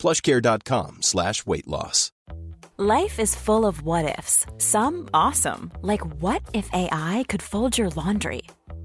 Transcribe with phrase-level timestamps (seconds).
[0.00, 2.10] plushcare.com slash weight loss.
[2.78, 4.46] Life is full of what ifs.
[4.56, 8.42] Some awesome, like what if AI could fold your laundry?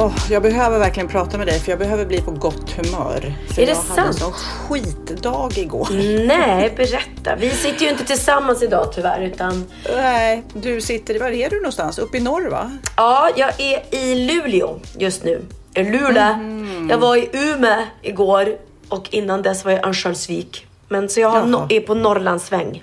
[0.00, 3.34] Oh, jag behöver verkligen prata med dig för jag behöver bli på gott humör.
[3.48, 4.18] För Är det jag hade en sant?
[4.18, 5.88] sån skitdag igår.
[6.26, 7.36] Nej, berätta.
[7.36, 9.64] Vi sitter ju inte tillsammans idag tyvärr, utan
[9.96, 11.98] Nej, du sitter, var är du någonstans?
[11.98, 12.70] Uppe i norr va?
[12.96, 15.42] ja, jag är i Luleå just nu.
[15.74, 16.34] Luleå.
[16.36, 16.90] Mhm.
[16.90, 18.56] Jag var i Umeå igår
[18.88, 20.66] och innan dess var jag i Örnsköldsvik.
[20.88, 22.82] Men så jag har no- är på Norrlandsväng.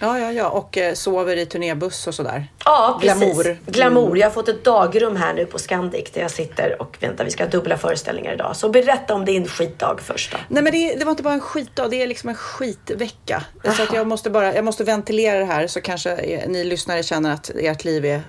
[0.00, 0.48] Ja, ja, ja.
[0.48, 2.46] Och eh, sover i turnébuss och sådär.
[2.64, 3.20] Ja, precis.
[3.20, 3.58] Glamour.
[3.66, 4.18] Glamour.
[4.18, 7.24] Jag har fått ett dagrum här nu på Scandic där jag sitter och väntar.
[7.24, 8.56] Vi ska ha dubbla föreställningar idag.
[8.56, 10.38] Så berätta om din skitdag först då.
[10.48, 13.44] Nej men det, det var inte bara en skitdag, det är liksom en skitvecka.
[13.76, 17.02] Så att jag måste bara, jag måste ventilera det här så kanske eh, ni lyssnare
[17.02, 18.22] känner att ert liv är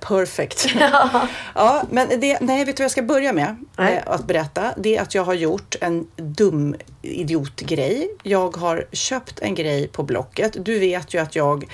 [0.00, 0.66] perfect.
[1.54, 3.96] ja, men det, nej, vet du vad jag ska börja med Nej.
[3.96, 4.74] eh, att berätta?
[4.76, 8.08] Det är att jag har gjort en dum idiotgrej.
[8.22, 10.64] Jag har köpt en grej på Blocket.
[10.64, 11.64] Du vet ju att jag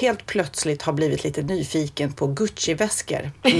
[0.00, 3.30] helt plötsligt har blivit lite nyfiken på Gucci-väskor.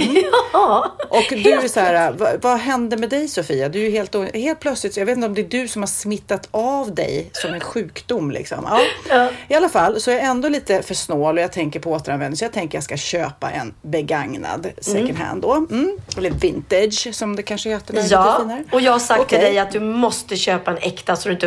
[0.53, 0.97] Ja.
[1.09, 3.69] Och du är så här, vad, vad hände med dig Sofia?
[3.69, 6.49] Du är helt, helt plötsligt, jag vet inte om det är du som har smittat
[6.51, 8.59] av dig som en sjukdom liksom.
[8.71, 8.81] Ja.
[9.09, 9.28] Ja.
[9.49, 12.37] I alla fall så är jag ändå lite för snål och jag tänker på återanvändning
[12.37, 15.55] så jag tänker jag ska köpa en begagnad second hand då.
[15.71, 15.99] Mm.
[16.17, 19.51] Eller vintage som det kanske heter när Ja, och jag har sagt till Okej.
[19.51, 21.47] dig att du måste köpa en äkta så du inte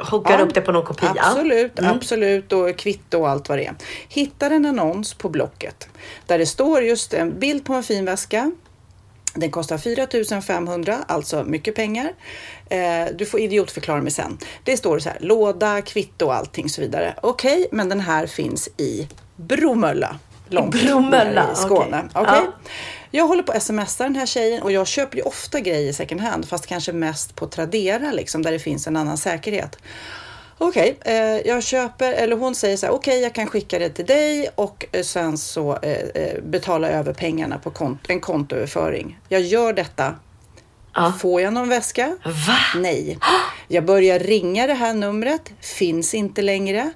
[0.00, 1.12] huggar Ja, upp det på någon kopia.
[1.18, 3.74] Absolut, absolut och kvitto och allt vad det är.
[4.08, 5.88] Hittar en annons på Blocket
[6.26, 8.52] där det står just en bild på en fin väska.
[9.34, 12.12] Den kostar 4 500, alltså mycket pengar.
[12.68, 14.38] Eh, du får idiotförklara mig sen.
[14.64, 17.14] Det står så här, låda, kvitto och allting så vidare.
[17.22, 20.18] Okej, men den här finns i Bromölla.
[20.48, 22.08] Långt Bromölla, i Skåne.
[22.14, 22.22] okej.
[22.22, 22.40] Okej.
[22.44, 22.52] Ja.
[23.10, 26.20] Jag håller på att smsa den här tjejen och jag köper ju ofta grejer second
[26.20, 29.78] hand, fast kanske mest på Tradera liksom, där det finns en annan säkerhet.
[30.58, 31.14] Okej, eh,
[31.46, 34.86] jag köper, eller hon säger så här, okej jag kan skicka det till dig och
[34.92, 39.18] eh, sen så eh, eh, betala över pengarna på kont- en kontoöverföring.
[39.28, 40.14] Jag gör detta.
[40.94, 41.12] Ja.
[41.20, 42.16] Får jag någon väska?
[42.24, 42.56] Va?
[42.80, 43.18] Nej.
[43.68, 46.90] Jag börjar ringa det här numret, finns inte längre.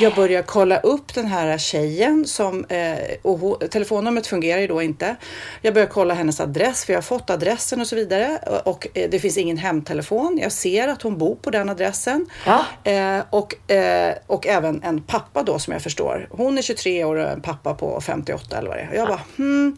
[0.00, 5.16] Jag börjar kolla upp den här tjejen som, eh, och telefonnumret fungerar ju då inte.
[5.62, 8.38] Jag börjar kolla hennes adress, för jag har fått adressen och så vidare.
[8.64, 10.38] Och eh, det finns ingen hemtelefon.
[10.42, 12.26] Jag ser att hon bor på den adressen.
[12.46, 12.64] Ja.
[12.84, 16.28] Eh, och, eh, och även en pappa då som jag förstår.
[16.30, 18.94] Hon är 23 år och en pappa på 58 eller vad det är.
[18.94, 19.76] Jag bara, hmm.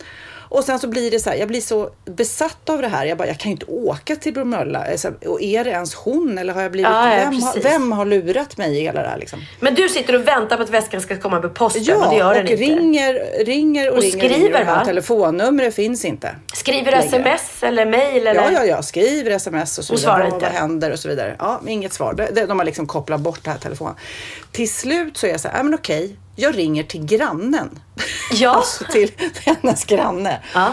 [0.55, 3.07] Och sen så blir det så här, jag blir så besatt av det här.
[3.07, 4.85] Jag bara, jag kan ju inte åka till Bromölla.
[4.91, 7.93] Alltså, Och är det ens hon eller har jag blivit, Ja, ja, vem, har, vem
[7.93, 9.41] har lurat mig i hela det här liksom?
[9.61, 12.19] Men du sitter och väntar på att väskan ska komma med posten Ja, och det
[12.19, 12.63] gör och den inte.
[12.63, 14.19] ringer, ringer och, Och ringer.
[14.19, 14.85] skriver, ringer, och va?
[14.85, 16.35] Telefonnumret finns inte.
[16.55, 17.05] Skriver längre.
[17.07, 18.35] sms eller mail eller?
[18.43, 20.05] Ja, ja, ja, skriver sms och så vidare.
[20.05, 20.47] svarar Vad, inte.
[20.47, 21.37] vad händer och så vidare.
[21.39, 22.29] Ja, inget svar.
[22.47, 23.95] De har liksom kopplat bort det här telefonen.
[24.53, 27.79] Till slut så är jag så här, ja men okej, jag ringer till grannen.
[28.33, 28.51] Ja.
[28.57, 29.11] alltså till
[29.45, 30.41] hennes granne.
[30.55, 30.73] Ja.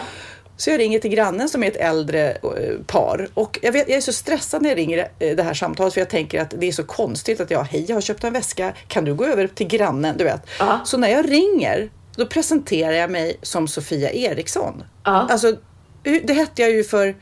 [0.57, 3.97] Så jag ringer till grannen som är ett äldre eh, par och jag, vet, jag
[3.97, 6.67] är så stressad när jag ringer eh, det här samtalet för jag tänker att det
[6.67, 9.47] är så konstigt att jag, hej jag har köpt en väska, kan du gå över
[9.47, 10.17] till grannen?
[10.17, 10.41] Du vet.
[10.59, 10.81] Ja.
[10.85, 14.84] Så när jag ringer då presenterar jag mig som Sofia Eriksson.
[15.03, 15.28] Ja.
[15.29, 15.55] Alltså,
[16.23, 17.16] det hette jag ju för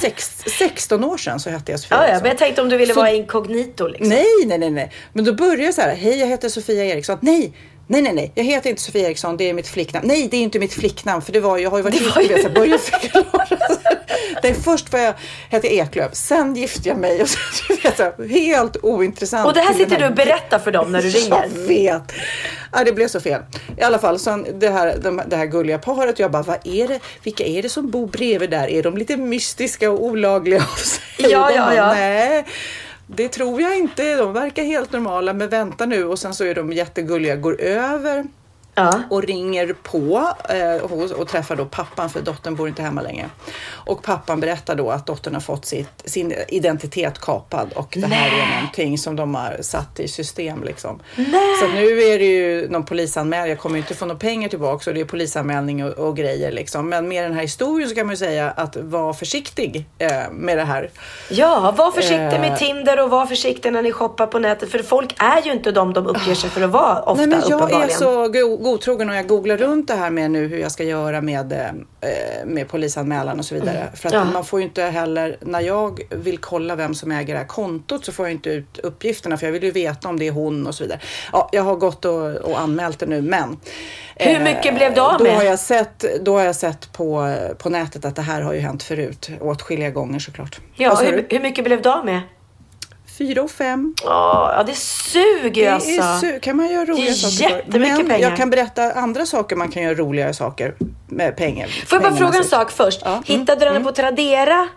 [0.00, 2.22] sex, 16 år sedan så hette jag Sofia Ja, ja, Eriksson.
[2.22, 4.08] men jag tänkte om du ville Så- vara inkognito liksom.
[4.08, 4.92] Nej, nej, nej, nej.
[5.12, 5.94] Men då börjar jag så här.
[5.94, 7.18] Hej, jag heter Sofia Eriksson.
[7.20, 7.52] Nej,
[7.86, 8.32] nej, nej, nej.
[8.34, 9.36] Jag heter inte Sofia Eriksson.
[9.36, 10.06] Det är mitt flicknamn.
[10.08, 11.22] Nej, det är inte mitt flicknamn.
[11.22, 13.46] För det var, jag har ju varit gift med jag börjar förklara.
[14.42, 15.14] Nej, först var jag,
[15.50, 16.14] hette Eklöf.
[16.14, 17.22] Sen gifte jag mig.
[17.22, 17.38] Och så,
[17.68, 19.46] vet, helt ointressant.
[19.46, 21.42] Och det här sitter du och berättar för dem när du ringer.
[21.42, 22.12] Jag vet.
[22.72, 23.42] Ja, det blev så fel.
[23.78, 26.18] I alla fall, sen det här, de, det här gulliga paret.
[26.18, 27.00] Jag bara, vad är det?
[27.22, 28.68] Vilka är det som bor bredvid där?
[28.68, 31.02] Är de lite mystiska och olagliga av sig?
[31.30, 31.94] Ja, ja, ja.
[31.94, 32.44] Nej.
[33.16, 34.16] Det tror jag inte.
[34.16, 36.04] De verkar helt normala, men vänta nu.
[36.04, 38.24] Och sen så är de jättegulliga, går över
[38.74, 39.02] Ja.
[39.10, 43.30] och ringer på eh, och träffar då pappan för dottern bor inte hemma längre.
[43.70, 48.30] Och pappan berättar då att dottern har fått sitt, sin identitet kapad och det här
[48.42, 51.00] är någonting som de har satt i system liksom.
[51.60, 53.48] Så att nu är det ju någon polisanmälan.
[53.48, 56.52] Jag kommer ju inte få några pengar tillbaka och det är polisanmälning och, och grejer
[56.52, 56.88] liksom.
[56.88, 60.58] Men med den här historien så kan man ju säga att var försiktig eh, med
[60.58, 60.90] det här.
[61.30, 62.40] Ja, var försiktig Eh.
[62.40, 64.70] med Tinder och var försiktig när ni shoppar på nätet.
[64.70, 67.40] För folk är ju inte de de uppger sig för att vara ofta Nej, men
[67.48, 67.82] jag uppenbarligen.
[67.90, 68.28] är så
[68.62, 72.46] godtrogen och jag googlar runt det här med nu hur jag ska göra med, eh,
[72.46, 73.88] med polisanmälan och så vidare.
[73.94, 74.24] För att Ja.
[74.24, 78.04] man får ju inte heller, när jag vill kolla vem som äger det här kontot
[78.04, 80.66] så får jag inte ut uppgifterna för jag vill ju veta om det är hon
[80.66, 81.00] och så vidare.
[81.32, 83.56] Ja, jag har gått och, och anmält det nu men
[84.16, 85.36] Hur mycket blev du av då med?
[85.36, 88.60] Har jag sett, då har jag sett på, på nätet att det här har ju
[88.60, 90.60] hänt förut åtskilliga gånger såklart.
[90.74, 92.20] Ja, hur, hur mycket blev du av med?
[93.22, 93.94] Fyra och fem.
[94.04, 95.90] Ja, det suger Det alltså.
[95.90, 96.02] är
[96.32, 98.28] su- kan man göra roliga är saker jättemycket Men pengar.
[98.28, 100.74] jag kan berätta andra saker man kan göra roligare saker
[101.08, 101.66] med pengar.
[101.86, 103.00] Får jag bara fråga en sak först?
[103.04, 104.68] Ja, mm, Hittade du den på Tradera?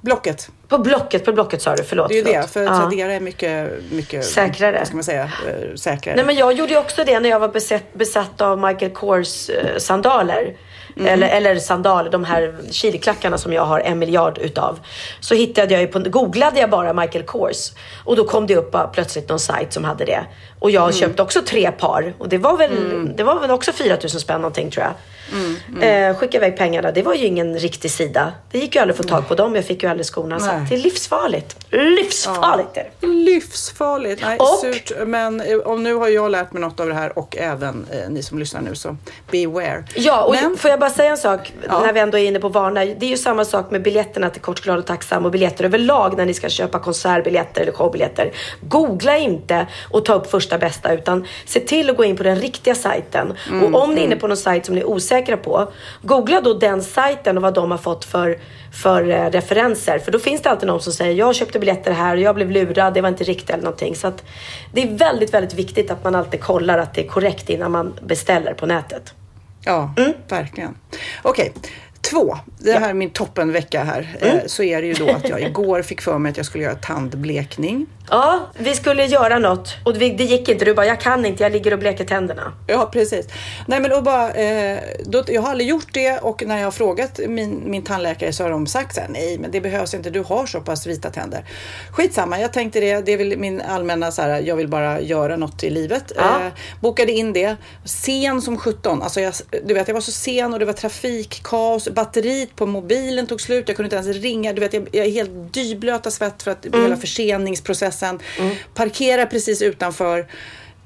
[0.00, 0.48] Blocket.
[0.68, 2.08] På Blocket, på Blocket sa du, förlåt.
[2.08, 2.42] Det är ju förlåt.
[2.42, 2.66] det, för.
[2.66, 4.78] Tradera är mycket, mycket Säkrare.
[4.78, 5.22] Vad ska man säga?
[5.24, 6.16] eh, Säkrare.
[6.16, 9.50] Nej men jag gjorde ju också det när jag var besatt, besatt av Michael Kors
[9.50, 10.54] eh, sandaler.
[10.96, 11.06] Mm.
[11.08, 14.78] Eller, eller sandaler, de här chiliklackarna som jag har en miljard utav.
[15.20, 17.72] Så hittade jag ju på, googlade jag bara Michael Kors.
[18.04, 20.24] Och då kom det upp plötsligt någon sajt som hade det.
[20.58, 20.92] Och jag Mm.
[20.92, 22.14] köpte också tre par.
[22.18, 22.70] Och det var väl,
[23.16, 24.92] det var väl också 4000 spänn någonting tror jag.
[25.34, 26.90] Mm, Eh, skickade iväg pengarna.
[26.92, 28.32] Det var ju ingen riktig sida.
[28.52, 29.54] Det gick ju aldrig att få tag på dem.
[29.54, 30.40] Jag fick ju aldrig skorna.
[30.40, 30.66] Så Nej.
[30.68, 31.56] det är livsfarligt.
[31.70, 33.06] Livsfarligt är det.
[33.06, 34.22] Livsfarligt.
[34.22, 34.92] Nej, Och- surt.
[35.06, 38.10] Men eh, och nu har jag lärt mig något av det här och även eh,
[38.10, 38.96] ni som lyssnar nu så
[39.30, 39.84] beware.
[39.94, 41.80] Ja, och Men, får jag bara säga en sak Ja.
[41.80, 42.84] när vi ändå är inne på varna.
[42.84, 46.16] Det är ju samma sak med biljetterna till Kort, glad och tacksam och biljetter överlag
[46.16, 48.32] när ni ska köpa konsertbiljetter eller showbiljetter.
[48.60, 52.36] Googla inte och ta upp första bästa utan se till att gå in på den
[52.36, 53.34] riktiga sajten.
[53.50, 55.72] Mm, och om ni är inne på någon sajt som ni är osäkra på,
[56.02, 58.38] googla då den sajten och vad de har fått för,
[58.82, 59.98] för eh, referenser.
[59.98, 62.50] För då finns det alltid någon som säger jag köpte biljetter här och jag blev
[62.50, 63.96] lurad, det var inte riktigt eller någonting.
[63.96, 64.24] Så att
[64.72, 67.94] det är väldigt, väldigt viktigt att man alltid kollar att det är korrekt innan man
[68.02, 69.14] beställer på nätet.
[69.64, 70.12] Ja, Mm.
[70.28, 70.74] verkligen.
[71.22, 71.52] Okej,
[72.00, 72.38] två.
[72.58, 74.16] Det här är min toppenvecka här.
[74.20, 74.36] Mm.
[74.36, 76.64] Eh, så är det ju då att jag igår fick för mig att jag skulle
[76.64, 77.86] göra tandblekning.
[78.10, 80.64] Ja, vi skulle göra något och det gick inte.
[80.64, 82.52] Du bara, jag kan inte, jag ligger och bleker tänderna.
[82.66, 83.26] Ja, precis.
[83.66, 86.70] Nej, men då bara, eh, då, jag har aldrig gjort det och när jag har
[86.70, 90.10] frågat min, min tandläkare så har de sagt så här, nej, men det behövs inte.
[90.10, 91.44] Du har så pass vita tänder.
[91.90, 93.06] Skitsamma, jag tänkte det.
[93.06, 96.12] Det är väl min allmänna så här, jag vill bara göra något i livet.
[96.16, 96.40] Ja.
[96.40, 97.56] Eh, bokade in det.
[97.84, 99.02] Sen som 17.
[99.02, 99.34] Alltså jag,
[99.64, 101.88] du vet, jag var så sen och det var trafikkaos.
[101.88, 103.68] Batteriet på mobilen tog slut.
[103.68, 104.52] Jag kunde inte ens ringa.
[104.52, 107.93] Du vet, jag, jag är helt dyblöt av svett för att hela förseningsprocessen.
[108.74, 110.26] Parkerar precis utanför.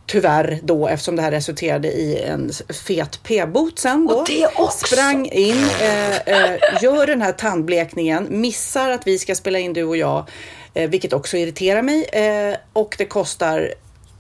[0.07, 2.51] Tyvärr då eftersom det här resulterade i en
[2.87, 4.15] fet p-bot sen då.
[4.15, 4.87] Och det också.
[4.87, 9.85] Sprang in, eh, eh, gör den här tandblekningen, missar att vi ska spela in du
[9.85, 10.29] och jag,
[10.75, 12.05] eh, vilket också irriterar mig.
[12.05, 13.75] Eh, och det kostar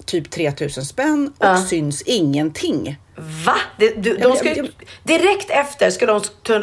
[0.09, 1.57] typ 3000 spänn och Ja.
[1.63, 2.97] syns ingenting.
[3.47, 3.55] Va?
[3.79, 4.55] Det, du, de ska,
[5.03, 6.21] direkt efter ska de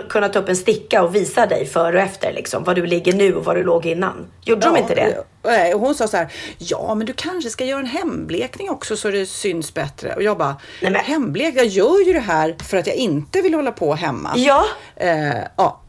[0.10, 3.14] kunna ta upp en sticka och visa dig före och efter liksom, var du ligger
[3.14, 4.28] nu och var du låg innan.
[4.46, 5.24] Gjorde de inte det?
[5.44, 6.28] Nej, och hon sa så här,
[6.58, 10.14] ja men du kanske ska göra en hemblekning också så det syns bättre.
[10.16, 13.42] Och jag bara, Nej, men- hemblek, jag gör ju det här för att jag inte
[13.42, 14.34] vill hålla på hemma.
[14.36, 14.66] Ja.
[14.96, 15.82] Eh, ja.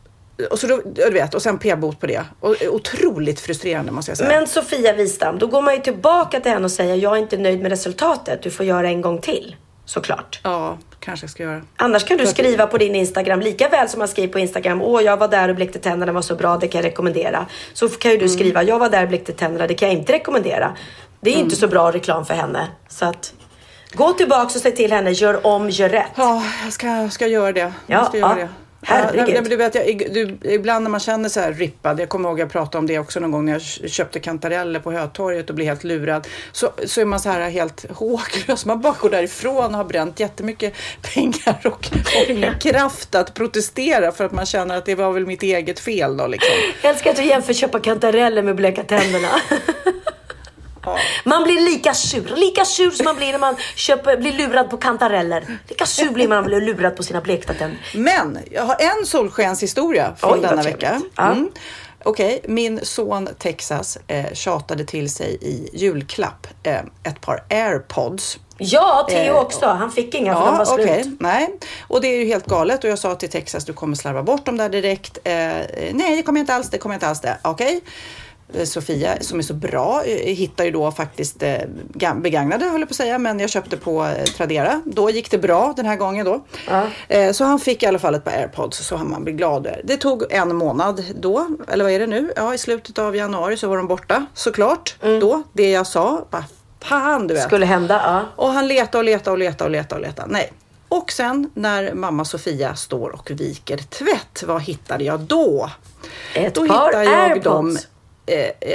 [0.51, 2.23] Och, så då, du vet, och sen p-bot på det.
[2.41, 4.29] Och, otroligt frustrerande måste jag säga.
[4.29, 7.37] Men Sofia Wistam, då går man ju tillbaka till henne och säger jag är inte
[7.37, 8.43] nöjd med resultatet.
[8.43, 9.57] Du får göra en gång till.
[9.85, 10.41] Såklart.
[10.43, 11.63] Ja, kanske jag ska göra.
[11.77, 14.83] Annars kan du skriva på din Instagram lika väl som man skriver på Instagram.
[14.83, 17.47] Åh, jag var där och blekte tänderna var så bra, det kan jag rekommendera.
[17.73, 18.37] Så kan ju du Mm.
[18.39, 20.77] skriva, jag var där och blekte tänderna, det kan jag inte rekommendera.
[21.21, 21.45] Det är Mm.
[21.45, 22.69] inte så bra reklam för henne.
[22.89, 23.33] Så att
[23.93, 26.11] gå tillbaks och säg till henne, gör om, gör rätt.
[26.17, 27.61] Ja, jag ska, ska göra det.
[27.61, 28.45] Ja, jag ska göra ja.
[28.45, 28.49] det.
[28.89, 29.37] Herregud.
[29.37, 32.41] Ja, men du vet, jag, du, ibland när man känner sig rippad, jag kommer ihåg
[32.41, 35.69] jag pratade om det också någon gång när jag köpte kantareller på Hötorget och blev
[35.69, 36.27] helt lurad.
[36.53, 38.67] Så, så är man så här helt håglös.
[38.67, 40.75] Man bara går därifrån och har bränt jättemycket
[41.15, 45.27] pengar och har ingen kraft att protestera för att man känner att det var väl
[45.27, 46.55] mitt eget fel då liksom.
[46.83, 49.29] Jag älskar att du jämför köpa kantareller med bleka tänderna.
[51.25, 54.77] Man blir lika sur, lika sur som man blir när man köper, blir lurad på
[54.77, 55.59] kantareller.
[55.69, 57.79] Lika sur blir man när man blir lurad på sina blekta tänder.
[57.95, 61.01] Men jag har en solskenshistoria från Oj, denna vecka.
[61.17, 61.33] Ja.
[61.33, 61.51] Mm.
[62.05, 68.39] Okej, min son Texas eh, tjatade till sig i julklapp eh, ett par airpods.
[68.59, 69.67] Ja, Theo Eh, också.
[69.67, 70.81] Han fick inga för de var slut.
[70.87, 71.13] okej.
[71.21, 71.49] Nej,
[71.89, 72.85] och det är ju helt galet.
[72.85, 75.19] Och jag sa till Texas, du kommer slarva bort dem där direkt.
[75.25, 75.33] Eh,
[75.93, 76.71] nej, det kommer jag inte alls.
[76.71, 77.39] Det kommer jag inte alls det.
[77.43, 77.75] Okej.
[77.77, 77.81] Eh,
[78.65, 81.57] Sofia som är så bra eh, hittar ju då faktiskt eh,
[82.17, 84.83] begagnade höll jag på att säga, men jag köpte på eh, Tradera.
[84.85, 86.45] Då gick det bra den här gången då.
[87.09, 89.69] Eh, så han fick i alla fall ett par airpods så han man blir glad.
[89.85, 92.33] Det tog en månad då, eller vad är det nu?
[92.37, 94.97] Ja, i slutet av januari så var de borta såklart.
[95.01, 96.45] Då, det jag sa, bara
[96.81, 97.43] fan du vet.
[97.43, 98.45] Skulle hända, ja.
[98.45, 100.33] Och han letade och letade och letade och letade och letade.
[100.33, 100.53] Nej.
[100.89, 105.71] Och sen när mamma Sofia står och viker tvätt, vad hittade jag då?
[106.35, 107.45] Ett då par hittar jag airpods.
[107.45, 107.83] dem eh,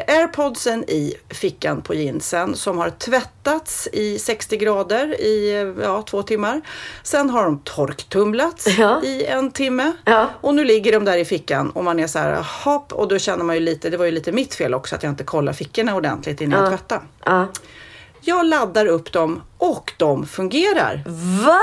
[0.07, 6.23] airpodsen i fickan på jeansen som har tvättats i 60 grader i eh, ja, två
[6.23, 6.61] timmar.
[7.03, 9.03] Sen har de torktumlats Ja.
[9.03, 10.29] i en timme Ja.
[10.41, 13.19] och nu ligger de där i fickan och man är så här hopp och då
[13.19, 15.53] känner man ju lite, det var ju lite mitt fel också att jag inte kollar
[15.53, 17.01] fickorna ordentligt innan jag tvättade.
[17.25, 17.47] Ja.
[18.21, 21.03] Jag laddar upp dem och de fungerar.
[21.45, 21.59] Va?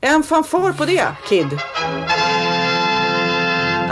[0.00, 1.58] En fanfar på det, kid.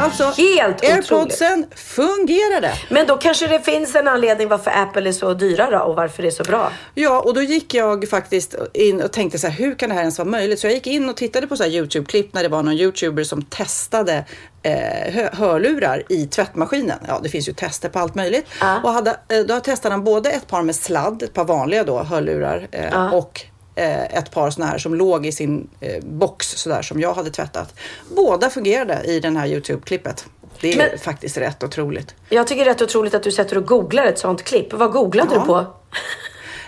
[0.01, 1.11] Alltså, Helt otroligt.
[1.13, 2.73] airpodsen fungerade.
[2.89, 6.23] Men då kanske det finns en anledning varför Apple är så dyra då och varför
[6.23, 6.73] det är så bra.
[6.95, 10.03] Ja, och då gick jag faktiskt in och tänkte så här, hur kan det här
[10.03, 10.61] ens vara möjligt?
[10.61, 13.43] Så jag gick in och tittade på så Youtube-klipp när det var någon Youtuber som
[13.43, 14.25] testade
[14.63, 14.73] eh,
[15.15, 16.99] hö- hörlurar i tvättmaskinen.
[17.09, 18.47] Ja, det finns ju tester på allt möjligt.
[18.61, 18.81] Ja.
[18.85, 21.99] Och hade, eh, då testade han både ett par med sladd, ett par vanliga då,
[22.03, 26.83] hörlurar eh, och eh, ett par såna här som låg i sin eh, box sådär
[26.83, 27.75] som jag hade tvättat.
[28.17, 30.25] Båda fungerade i den här Youtube-klippet.
[30.61, 32.15] Det är Men- faktiskt rätt otroligt.
[32.29, 34.73] Jag tycker det är rätt otroligt att du sätter och googlar ett sånt klipp.
[34.73, 35.41] Vad googlade Ja.
[35.41, 35.67] du på?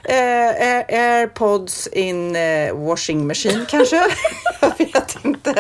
[0.04, 4.00] Eh, Air- airpods in eh, washing machine kanske?
[4.94, 5.52] vet inte.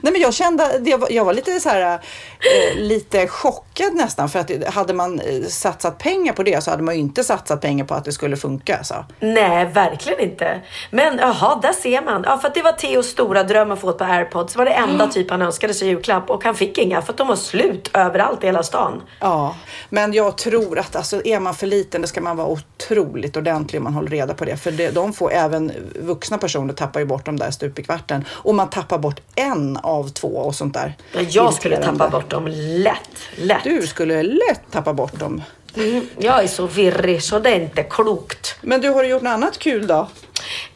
[0.00, 4.28] Nej men jag kände, jag var, jag var lite så här, eh, lite chockad nästan
[4.28, 7.60] för att hade man eh, satsat pengar på det så hade man ju inte satsat
[7.60, 8.84] pengar på att det skulle funka.
[8.84, 9.04] Så.
[9.20, 10.60] Nej, verkligen inte.
[10.90, 12.22] Men jaha, där ser man.
[12.26, 14.52] Ja, för att det var Theos stora dröm att få ett par airpods.
[14.52, 17.12] Det var det enda typ han önskade sig i julklapp och han fick inga för
[17.12, 19.02] att de var slut överallt i hela stan.
[19.20, 19.56] Ja,
[19.88, 23.80] men jag tror att alltså, är man för liten då ska man vara otroligt ordentlig
[23.80, 24.56] om man håller reda på det.
[24.56, 28.24] För det, de får även vuxna personer tappar ju bort dem där stup i kvarten.
[28.30, 30.94] Och man tappar bort en av två och sånt där.
[31.12, 32.98] Ja, jag skulle tappa bort dem lätt.
[33.36, 33.64] Lätt.
[33.64, 35.42] Du skulle lätt tappa bort dem.
[35.76, 38.56] Mm, jag är så virrig så det är inte klokt.
[38.62, 40.08] Men du, har du gjort något annat kul då?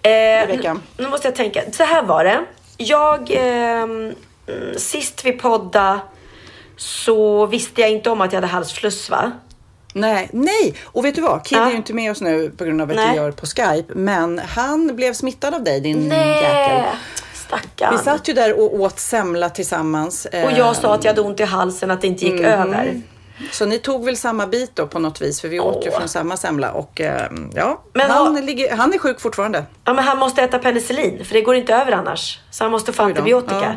[0.03, 0.83] Eh, veckan.
[0.97, 1.63] nu- måste jag tänka.
[1.73, 2.45] Så här var det.
[2.77, 4.15] Jag, mm,
[4.77, 6.01] sist vi podda
[6.77, 9.33] så visste jag inte om att jag hade halsfluss va?
[9.95, 10.75] Nej, nej!
[10.85, 11.45] Och vet du vad?
[11.47, 11.67] Kid Ja.
[11.67, 13.11] är ju inte med oss nu på grund av att Nej.
[13.11, 13.95] vi gör på Skype.
[13.95, 16.85] Men han blev smittad av dig, din jäkel.
[17.49, 17.97] Stackarn.
[17.97, 20.27] Vi satt ju där och åt semla tillsammans.
[20.45, 23.03] Och jag sa att jag hade ont i halsen, att det inte gick över.
[23.53, 25.41] Så ni tog väl samma bit då på något vis?
[25.41, 25.99] För vi åt ju Åh.
[25.99, 26.73] från samma semla.
[26.73, 29.65] Och eh, ja, Men han, har- ligger, han är sjuk fortfarande.
[29.85, 32.41] Ja, men han måste äta penicillin, för det går inte över annars.
[32.51, 33.55] Så han måste få antibiotika.
[33.63, 33.73] Ja.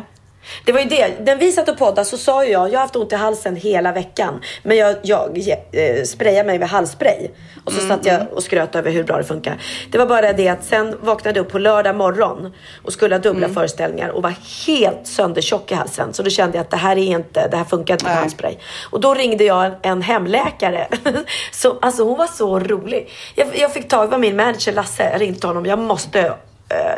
[0.64, 1.14] Det var ju det.
[1.24, 3.56] När vi satt och poddade så sa ju jag, jag har haft ont i halsen
[3.56, 4.40] hela veckan.
[4.62, 5.38] Men jag, jag
[5.72, 7.28] eh, sprayade mig med halsspray.
[7.64, 9.62] Och så Mm, satt jag och skröt över hur bra det funkar.
[9.90, 12.52] Det var bara det att sen vaknade jag upp på lördag morgon
[12.84, 13.54] och skulle ha dubbla Mm.
[13.54, 14.34] föreställningar och var
[14.66, 16.12] helt söndertjock i halsen.
[16.12, 18.22] Så då kände jag att det här är inte, det här funkar inte med Nej.
[18.22, 18.54] halsspray.
[18.90, 20.88] Och då ringde jag en, en hemläkare.
[21.52, 23.08] så, alltså hon var så rolig.
[23.34, 25.66] Jag, jag fick tag på min manager Lasse, jag ringde till honom.
[25.66, 26.34] Jag måste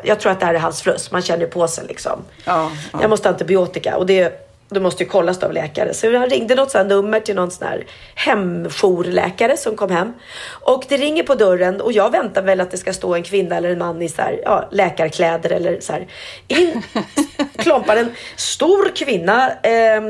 [0.04, 1.11] jag tror att det här är halsfluss.
[1.11, 2.25] Man känner på sig liksom.
[2.45, 2.99] Ja, ja.
[3.00, 5.95] Jag måste ha antibiotika och det, det måste ju kollas av läkare.
[5.95, 10.12] Så jag ringde något sånt nummer till någon sån här hemjourläkare som kom hem.
[10.47, 13.57] Och det ringer på dörren och jag väntar väl att det ska stå en kvinna
[13.57, 16.07] eller en man i så här, ja, läkarkläder eller så här.
[16.49, 16.83] In
[17.57, 20.02] klompar en stor kvinna eh,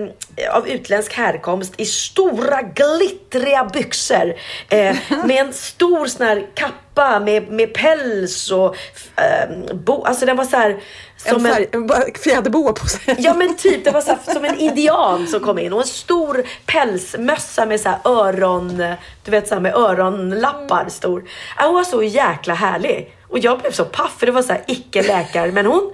[0.56, 4.35] av utländsk härkomst i stora glittriga byxor.
[4.68, 8.76] Eh, med en stor sån här kappa med, med päls och
[9.16, 10.80] eh, bo, alltså den var så här
[11.16, 11.90] som en en,
[12.24, 13.16] fjäderboa på sig.
[13.18, 15.86] Ja men typ, det var så här, som en indian som kom in och en
[15.86, 18.76] stor pälsmössa med så här öron,
[19.24, 21.24] du vet så här med öronlappar stor.
[21.58, 23.13] Ja, Hon var så jäkla härlig.
[23.34, 25.52] Och jag blev så paff för det var så här icke läkare.
[25.52, 25.92] Men hon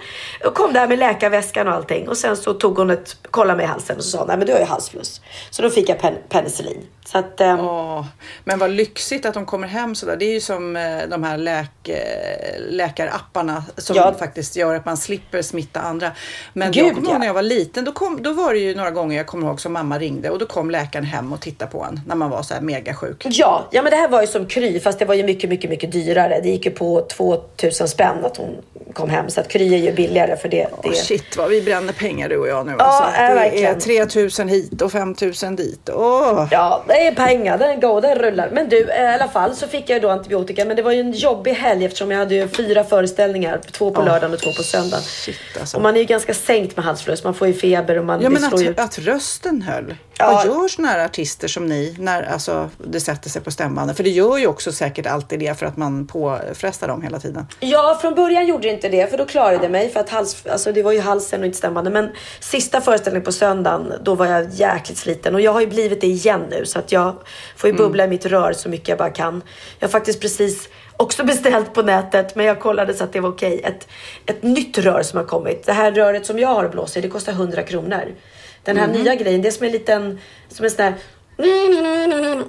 [0.55, 2.09] kom där med läkarväskan och allting.
[2.09, 4.47] Och sen så tog hon ett, kollade mig i halsen och så sa nej men
[4.47, 5.21] du har ju halsfluss.
[5.51, 6.87] Så då fick jag pen, penicillin.
[7.05, 8.05] Så att, ehm, Åh,
[8.45, 10.17] men vad lyxigt att de kommer hem sådär.
[10.17, 14.15] Det är ju som eh, de här läk, eh, läkarapparna som Ja.
[14.19, 16.13] faktiskt gör att man slipper smitta andra.
[16.53, 17.13] Men Gud, jag kommer ja.
[17.13, 19.47] ihåg när jag var liten, då, kom, då var det ju några gånger jag kommer
[19.47, 22.31] ihåg som mamma ringde och då kom läkaren hem och tittade på en när man
[22.31, 23.27] var så här megasjuk.
[23.31, 25.71] Ja, ja men det här var ju som Kry fast det var ju mycket, mycket,
[25.71, 26.41] mycket dyrare.
[26.43, 27.01] Det gick ju på
[27.37, 28.57] 2000 spänn att hon
[28.93, 29.31] kom hem.
[29.31, 30.69] Så att Kry är ju billigare för det.
[30.83, 30.89] det...
[30.89, 32.75] Oh, shit vad vi bränner pengar du och jag nu.
[32.79, 33.21] Ja, alltså.
[33.21, 33.77] är det verkligen.
[33.77, 35.91] är 3000 hit och 5000 dit.
[35.93, 36.49] Åh.
[36.51, 37.59] Ja, det är pengar.
[37.59, 38.51] Den går, den rullar.
[38.53, 40.65] Men du, eh, i alla fall så fick jag då antibiotika.
[40.65, 43.61] Men det var ju en jobbig helg eftersom jag hade ju fyra föreställningar.
[43.73, 45.03] Två på lördagen och två på söndagen.
[45.03, 45.77] Shit, alltså.
[45.77, 47.25] Och man är ju ganska sänkt med halsfluss.
[47.25, 49.95] Man får ju feber och man Ja men slår ju att, att rösten höll.
[50.21, 50.33] Ja.
[50.33, 53.97] Vad gör såna här artister som ni när alltså, det sätter sig på stämbanden?
[53.97, 57.47] För det gör ju också säkert alltid det för att man påfrestar dem hela tiden.
[57.61, 60.47] Ja, från början gjorde det inte det för då klarade jag mig för att hals,
[60.47, 61.93] alltså det var ju halsen och inte stämbanden.
[61.93, 62.11] Men
[62.41, 66.07] sista föreställningen på söndagen, då var jag jäkligt sliten och jag har ju blivit det
[66.07, 67.15] igen nu så att jag
[67.57, 69.43] får ju bubbla i mitt rör så mycket jag bara kan.
[69.79, 73.29] Jag har faktiskt precis också beställt på nätet, men jag kollade så att det var
[73.29, 73.61] okej.
[73.65, 73.89] Ett,
[74.27, 75.67] ett nytt rör som har kommit.
[75.67, 78.15] Det här röret som jag har att blåsa i, det kostar 100 kronor.
[78.65, 80.93] Den här nya grejen, det är som en liten, som en sån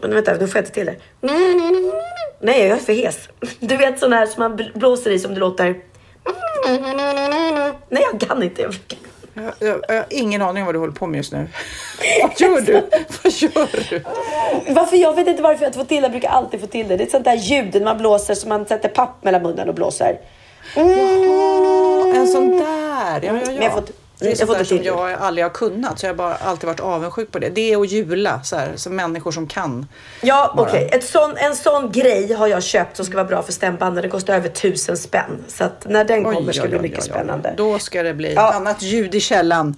[0.01, 0.95] men vänta, nu får jag inte till det.
[2.41, 3.29] Nej, jag är för hes.
[3.59, 5.75] Du vet sån här som man bl- blåser i som det låter.
[7.89, 8.61] Nej, jag kan inte.
[8.61, 8.73] Jag.
[9.33, 11.47] Jag, jag, jag har ingen aning om vad du håller på med just nu.
[12.21, 12.73] vad gör du?
[13.23, 14.03] vad gör du?
[14.73, 14.97] Varför?
[14.97, 16.01] Jag vet inte varför jag får till det.
[16.03, 16.97] Jag brukar alltid få till det.
[16.97, 19.69] Det är ett sånt där ljud när man blåser som man sätter papp mellan munnen
[19.69, 20.19] och blåser.
[22.15, 22.65] En sån där.
[22.65, 23.33] Ja, ja, ja.
[23.45, 23.83] Men jag får-
[24.21, 24.87] det är jag sånt där som till.
[24.87, 25.99] jag aldrig har kunnat.
[25.99, 27.49] Så jag har bara alltid varit avundsjuk på det.
[27.49, 28.43] Det och jula.
[28.43, 29.87] Så här, som människor som kan.
[30.21, 31.01] Ja, okej.
[31.01, 34.01] Sån, en sån grej har jag köpt som ska vara bra för stämbanden.
[34.01, 35.43] Den kostar över tusen spänn.
[35.47, 37.09] Så att när den Oj, kommer ska det bli mycket oj, oj.
[37.11, 37.53] spännande.
[37.57, 38.53] Då ska det bli Ja.
[38.53, 39.75] annat ljud i källan.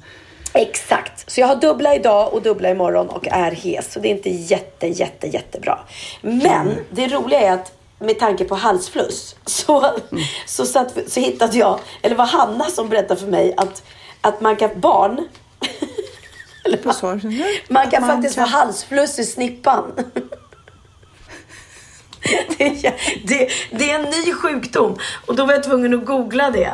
[0.54, 1.32] Exakt.
[1.32, 3.94] Så jag har dubbla idag och dubbla imorgon och är hes.
[3.94, 5.80] Så det är inte jätte, jätte, jättebra.
[6.22, 9.92] Men det roliga är att med tanke på halsfluss så,
[10.46, 13.84] så, satt, så hittade jag, eller var Hanna som berättade för mig att,
[14.24, 15.28] att man kan, barn,
[17.70, 19.92] man kan Man faktiskt kan- få halsfluss i snippan.
[22.58, 22.94] Det är,
[23.28, 26.74] det, det är en ny sjukdom och då var jag tvungen att googla det.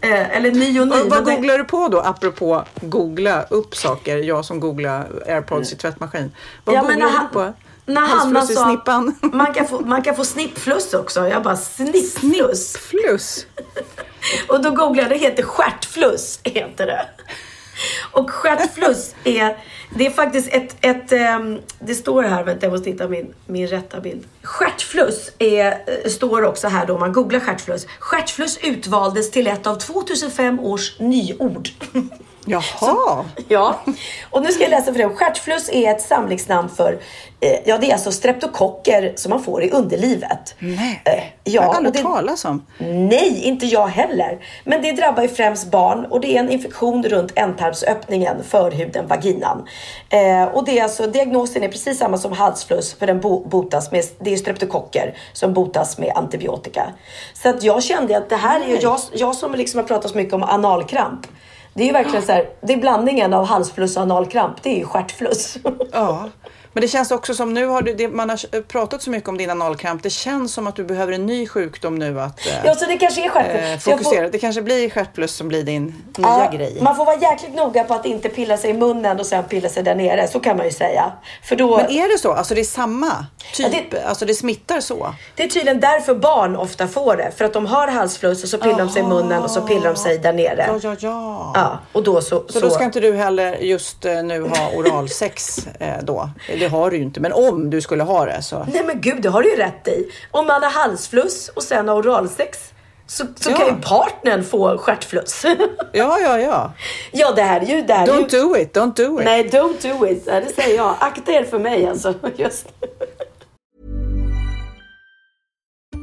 [0.00, 0.92] Eh, eller ny och ny.
[0.94, 2.00] Vad, vad men det- googlar du på då?
[2.00, 4.16] Apropå googla upp saker.
[4.16, 6.32] Jag som googlar airpods i tvättmaskin.
[6.64, 7.52] Vad Ja, men googlar när du på?
[7.86, 8.82] När Hanna sa
[9.20, 11.28] man kan, få, man kan få snippfluss också.
[11.28, 12.76] Jag bara snippfluss.
[12.76, 13.46] Fluss.
[14.48, 16.40] Och då googlade jag, det heter stjärtfluss.
[16.42, 17.06] Heter det.
[18.12, 19.56] Och stjärtfluss är,
[19.94, 23.66] det är faktiskt ett, ett ehm, det står här, vänta jag måste hitta min, min
[23.66, 24.24] rätta bild.
[24.42, 27.86] Stjärtfluss är, eh, står också här då om man googlar stjärtfluss.
[27.98, 31.68] Stjärtfluss utvaldes till ett av 2005 års nyord.
[32.48, 33.24] Jaha.
[33.48, 33.80] Ja,
[34.30, 35.08] och nu ska jag läsa för dig.
[35.08, 36.98] Stjärtfluss är ett samlingsnamn för,
[37.40, 40.54] eh, ja det är alltså streptokocker som man får i underlivet.
[40.58, 41.02] Nej.
[41.04, 42.66] Eh, jag har ja, aldrig det, talas om.
[42.78, 44.38] Nej, inte jag heller.
[44.64, 49.66] Men det drabbar ju främst barn och det är en infektion runt ändtarmsöppningen, förhuden, vaginan.
[50.08, 53.92] Eh, och det är alltså, diagnosen är precis samma som halsfluss för den bo- botas
[53.92, 56.86] med, det är streptokocker som botas med antibiotika.
[57.34, 60.16] Så att jag kände att det här är jag, jag som liksom har pratat så
[60.16, 61.26] mycket om analkramp.
[61.76, 64.78] Det är ju verkligen så här, det är blandningen av halsfluss och analkramp, det är
[64.78, 65.58] ju stjärtfluss.
[65.92, 66.28] Ja.
[66.76, 69.38] Men det känns också som nu har du, det, man har pratat så mycket om
[69.38, 70.02] din analkramp.
[70.02, 72.96] Det känns som att du behöver en ny sjukdom nu att eh, ja, så det
[72.96, 74.28] kanske är eh, Så jag får- fokusera.
[74.28, 75.84] Det kanske blir stjärtfluss som blir din
[76.16, 76.78] nya Ja, grej.
[76.82, 79.68] Man får vara jäkligt noga på att inte pilla sig i munnen och sen pilla
[79.68, 80.28] sig där nere.
[80.28, 81.12] Så kan man ju säga.
[81.42, 82.32] För då, Men är det så?
[82.32, 83.66] Alltså det är samma typ?
[83.72, 85.14] Ja, det- Alltså det smittar så?
[85.34, 87.32] Det är tydligen därför barn ofta får det.
[87.36, 89.86] För att de har halsfluss och så pillar de sig i munnen och så pillar
[89.92, 90.64] de sig där nere.
[90.68, 91.52] Ja, ja, ja.
[91.54, 92.44] Ja, och då så...
[92.48, 96.30] Så, då ska inte du heller just eh, nu ha oralsex eh, då?
[96.58, 98.66] Det har du ju inte, men om du skulle ha det så.
[98.72, 100.10] Nej men gud, det har du ju rätt i.
[100.30, 102.58] Om man har halsfluss och sen har oralsex
[103.06, 103.56] så, så Ja.
[103.56, 105.44] kan ju partnern få stjärtfluss.
[105.92, 106.72] Ja, ja, ja.
[107.12, 107.82] ja, det här är ju...
[107.82, 108.20] Det här är ju...
[108.26, 109.24] Don't do it, don't do it.
[109.24, 110.22] Nej, don't do it.
[110.26, 110.94] Ja, Det säger jag.
[111.00, 112.14] Akta er för mig alltså.
[112.36, 112.66] Just.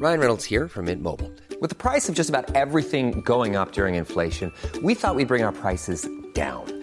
[0.02, 1.32] Ryan Reynolds here from Mint Mobile.
[1.62, 5.46] With the price of just about everything going up during inflation, we thought we'd bring
[5.46, 6.83] our prices down.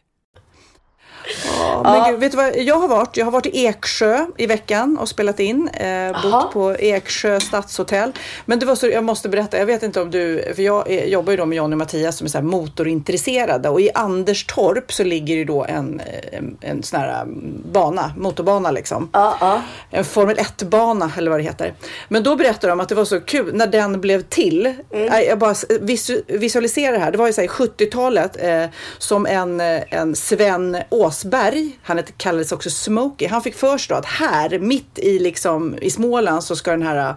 [1.45, 3.17] Ja, men gud, vet du vad jag har varit?
[3.17, 5.67] Jag har varit i Eksjö i veckan och spelat in.
[5.67, 8.11] Eh, bott på Eksjö stadshotell.
[8.45, 11.05] Men det var så, jag måste berätta, jag vet inte om du, för jag är,
[11.05, 15.03] jobbar ju då med Jonny och Mattias som är så motorintresserade och i Anderstorp så
[15.03, 19.03] ligger ju då en, en, en sån här mm, bana, motorbana liksom.
[19.03, 19.61] Uh -uh.
[19.89, 21.73] En Formel 1-bana eller vad det heter.
[22.09, 24.73] Men då berättade de att det var så kul när den blev till.
[24.91, 25.25] Mm.
[25.27, 25.55] Jag bara
[26.27, 27.11] visualiserar det här.
[27.11, 28.65] Det var ju så 70-talet eh,
[28.97, 34.05] som en, eh, en Sven Åsberg, han kallades också Smokey, han fick först då att
[34.05, 37.15] här, mitt i, liksom, i Småland, så ska den här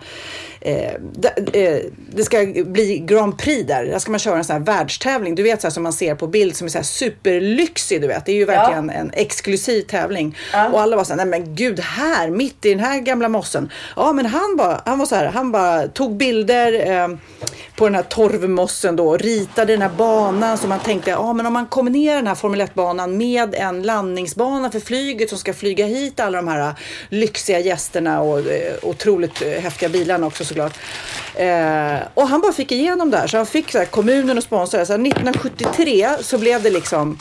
[0.61, 1.81] eh, det, eh,
[2.15, 3.85] det ska bli Grand Prix där.
[3.85, 5.35] Där ska man köra en sån här världstävling.
[5.35, 8.01] Du vet så här, som man ser på bild som är så här superlyxig.
[8.01, 8.27] Du vet.
[8.27, 8.95] Det är ju verkligen ja.
[8.95, 10.39] en exklusiv tävling.
[10.53, 10.69] Ja.
[10.69, 13.71] Och alla var så här, nej men gud, här mitt i den här gamla mossen.
[13.97, 17.09] Ja, men han, bara, han var så här, han bara tog bilder eh,
[17.77, 21.47] på den här torvmossen då och ritade den här banan så man tänkte, ja men
[21.47, 25.87] om man kombinerar den här Formel 1-banan med en landningsbana för flyget som ska flyga
[25.87, 26.75] hit alla de här
[27.09, 30.79] lyxiga gästerna och eh, otroligt eh, häftiga bilarna också såklart.
[31.35, 33.27] Eh, och han bara fick igenom det här.
[33.27, 34.87] Så han fick så här, kommunen och sponsra.
[34.87, 37.19] Så 1973 så blev det liksom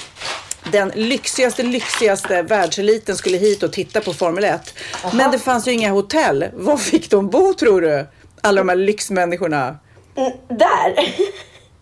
[0.72, 4.74] den lyxigaste, lyxigaste världseliten skulle hit och titta på Formel 1.
[5.14, 6.46] Men det fanns ju inga hotell.
[6.54, 8.08] Var fick de bo tror du?
[8.42, 9.78] Alla de här lyxmänniskorna.
[10.16, 11.16] Mm, där?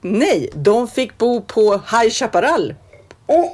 [0.01, 2.75] Nej, de fick bo på High Chaparral.
[3.27, 3.49] Oh.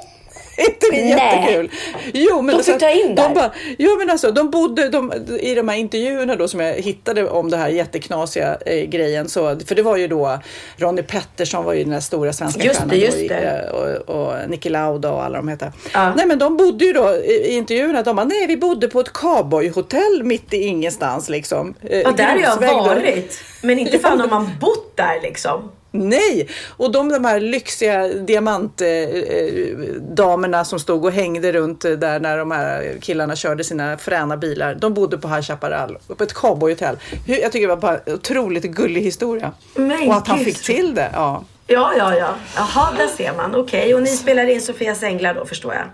[0.70, 1.40] inte det Nej.
[1.40, 1.70] jättekul?
[2.14, 5.54] Jo, men De fick ta in de bara, Jo, men alltså de bodde de, i
[5.54, 9.28] de här intervjuerna då som jag hittade om det här jätteknasiga eh, grejen.
[9.28, 10.38] Så, för det var ju då
[10.76, 13.68] Ronnie Pettersson var ju den där stora svenska Just stjärnan det, just då, det.
[13.68, 13.70] eh,
[14.08, 15.72] och, och Niki Lauda och alla de heter.
[15.94, 16.14] Ja.
[16.16, 18.02] Nej, men de bodde ju då i, i intervjuerna.
[18.02, 21.74] De bara, nej, vi bodde på ett cowboyhotell mitt i ingenstans liksom.
[21.82, 23.40] Eh, Ja, där har jag varit.
[23.62, 25.70] Men inte fan har man bott där liksom.
[25.90, 26.48] Nej!
[26.68, 32.96] Och de, de här lyxiga diamantdamerna som stod och hängde runt där när de här
[33.00, 34.74] killarna körde sina fräna bilar.
[34.74, 36.96] De bodde på High Chaparral, på ett cowboyhotell.
[37.26, 39.52] Jag tycker det var bara en otroligt gullig historia.
[39.74, 41.10] Men och att han fick till det.
[41.12, 41.44] Ja.
[41.66, 42.34] Ja, ja, ja.
[42.56, 43.54] Jaha, där ser man.
[43.54, 45.84] Okej, och ni spelar in Sofias änglar då förstår jag.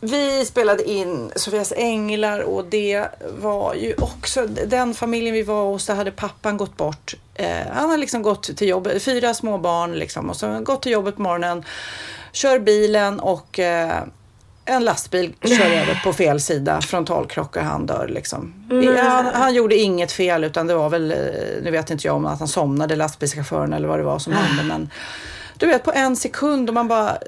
[0.00, 3.06] Vi spelade in Sofias änglar och det
[3.38, 7.14] var ju också den familjen vi var hos, där hade pappan gått bort.
[7.34, 10.92] Eh, han har liksom gått till jobbet, fyra små barn liksom och så gått till
[10.92, 11.64] jobbet på morgonen,
[12.32, 14.02] kör bilen och eh,
[14.64, 18.54] en lastbil kör över på fel sida, frontalkrockar, han dör liksom.
[18.98, 21.16] Han, han gjorde inget fel utan det var väl, eh,
[21.62, 24.62] nu vet inte jag om att han somnade lastbilschauffören eller vad det var som hände
[24.62, 24.90] men
[25.60, 27.18] du vet på en sekund och man bara,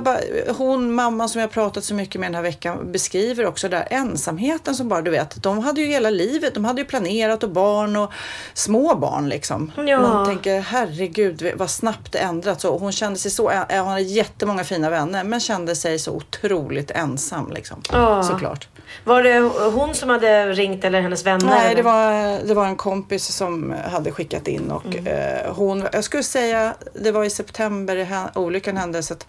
[0.00, 0.18] bara,
[0.56, 4.74] hon mamman som jag pratat så mycket med den här veckan beskriver också där ensamheten
[4.74, 7.96] som bara du vet, de hade ju hela livet, de hade ju planerat och barn
[7.96, 8.12] och
[8.54, 9.72] små barn liksom.
[9.76, 10.00] Ja.
[10.00, 14.02] Man tänker herregud vad snabbt det ändrats och hon kände sig så, eh, hon hade
[14.02, 17.82] jättemånga fina vänner men kände sig så otroligt ensam liksom.
[17.92, 18.22] Ja.
[18.22, 18.68] Såklart.
[19.04, 19.38] Var det
[19.72, 21.46] hon som hade ringt eller hennes vänner?
[21.46, 21.76] Nej, eller?
[21.76, 25.06] det var, det var en kompis som hade skickat in och Mm.
[25.06, 29.26] eh, hon, jag skulle säga, det var i september olyckan hände så att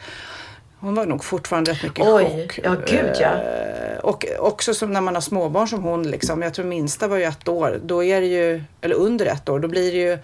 [0.80, 2.60] hon var nog fortfarande rätt mycket i Oj, chock.
[2.64, 3.30] ja, gud, ja.
[3.34, 7.18] Eh, Och också som när man har småbarn som hon, liksom, jag tror minsta var
[7.18, 10.18] ju ett år, då är det ju, eller under ett år, då blir det ju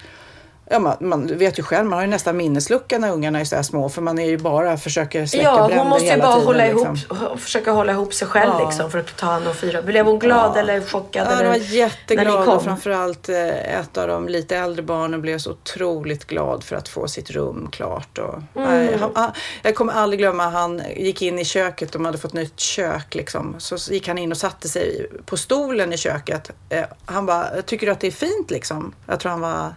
[0.70, 3.56] Ja, man, man vet ju själv, man har ju nästan minneslucka när ungarna är så
[3.56, 6.24] här små för man är ju bara försöker släcka Ja, bränder hon måste ju hela
[6.24, 6.46] bara tiden.
[6.48, 7.18] hålla liksom.
[7.18, 8.66] ihop, försöka hålla ihop sig själv Ja.
[8.70, 9.82] liksom för att ta hand om fyra.
[9.82, 11.28] Blev hon glad eller chockad?
[11.32, 12.46] Ja, de var jätteglada.
[12.46, 12.64] kom?
[12.64, 17.08] Framförallt eh, ett av de lite äldre barnen blev så otroligt glad för att få
[17.08, 18.18] sitt rum klart.
[18.18, 18.70] Och, Mm.
[18.86, 22.34] nej, han, han, jag kommer aldrig glömma, han gick in i köket, de hade fått
[22.34, 23.16] nytt kök.
[23.16, 23.56] Liksom.
[23.58, 26.52] Så gick han in och satte sig på stolen i köket.
[26.70, 28.94] Eh, han bara, tycker du att det är fint liksom?
[29.08, 29.74] Jag tror han var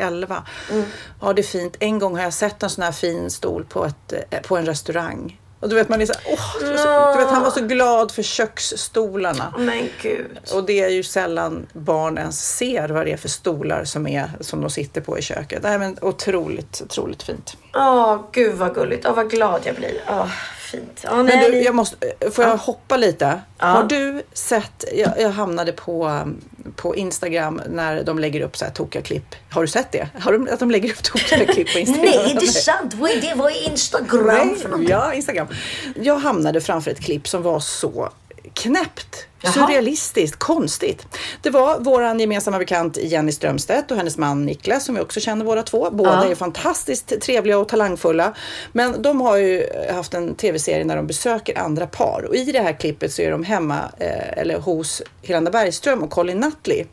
[0.00, 0.42] 11.
[0.70, 0.84] Mm.
[1.20, 1.76] Ja, det är fint.
[1.80, 4.66] En gång har jag sett en sån här fin stol på, ett, eh, på en
[4.66, 5.40] restaurang.
[5.60, 6.38] Och du vet, man är så, åh,
[6.70, 9.54] var så, du vet, han var så glad för köksstolarna.
[9.58, 10.38] Men gud.
[10.54, 14.30] Och det är ju sällan barn ens ser vad det är för stolar som, är,
[14.40, 15.62] som de sitter på i köket.
[15.62, 17.56] Nej, men otroligt, otroligt fint.
[17.74, 19.06] Åh, gud vad gulligt.
[19.06, 20.02] Åh, vad glad jag blir.
[20.08, 20.28] Åh,
[20.70, 21.04] fint.
[21.10, 21.96] Åh, nej, Men du, jag måste,
[22.30, 23.40] får jag hoppa lite?
[23.58, 23.66] Ja.
[23.66, 26.20] Har du sett, jag, jag hamnade på,
[26.76, 29.34] på Instagram när de lägger upp så här tokiga klipp.
[29.50, 30.08] Har du sett det?
[30.20, 32.12] Har de, att de lägger upp tokiga klipp på Instagram?
[32.24, 32.94] Nej, det är sant.
[32.94, 33.32] Vad är det?
[33.36, 34.90] Vad är Instagram Nej, för någonting?
[34.90, 35.46] ja, Instagram.
[35.96, 38.10] Jag hamnade framför ett klipp som var så
[38.54, 39.26] knäppt.
[39.42, 39.52] Jaha.
[39.52, 41.06] Surrealistiskt, konstigt.
[41.42, 45.44] Det var vår gemensamma bekant Jenny Strömstedt och hennes man Niklas som vi också känner
[45.44, 45.90] båda två.
[45.90, 46.30] Båda Ja.
[46.30, 48.34] är fantastiskt trevliga och talangfulla.
[48.72, 52.60] Men de har ju haft en tv-serie när de besöker andra par och i det
[52.60, 56.84] här klippet så är de hemma eh, eller hos Helena Bergström och Colin Nutley.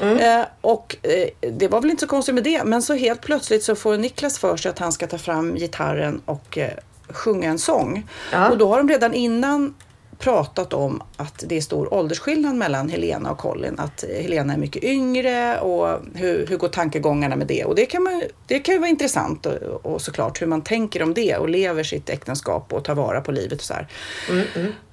[0.00, 3.64] Eh, och eh, det var väl inte så konstigt med det, men så helt plötsligt
[3.64, 6.70] så får Niklas för sig att han ska ta fram gitarren och eh,
[7.08, 8.06] sjunga en sång.
[8.32, 8.50] Ja.
[8.50, 9.74] Och då har de redan innan
[10.22, 13.78] pratat om att det är stor åldersskillnad mellan Helena och Colin.
[13.78, 17.64] Att Helena är mycket yngre och hur, hur går tankegångarna med det?
[17.64, 21.02] Och det kan, man, det kan ju vara intressant och, och såklart hur man tänker
[21.02, 23.88] om det och lever sitt äktenskap och tar vara på livet och så här.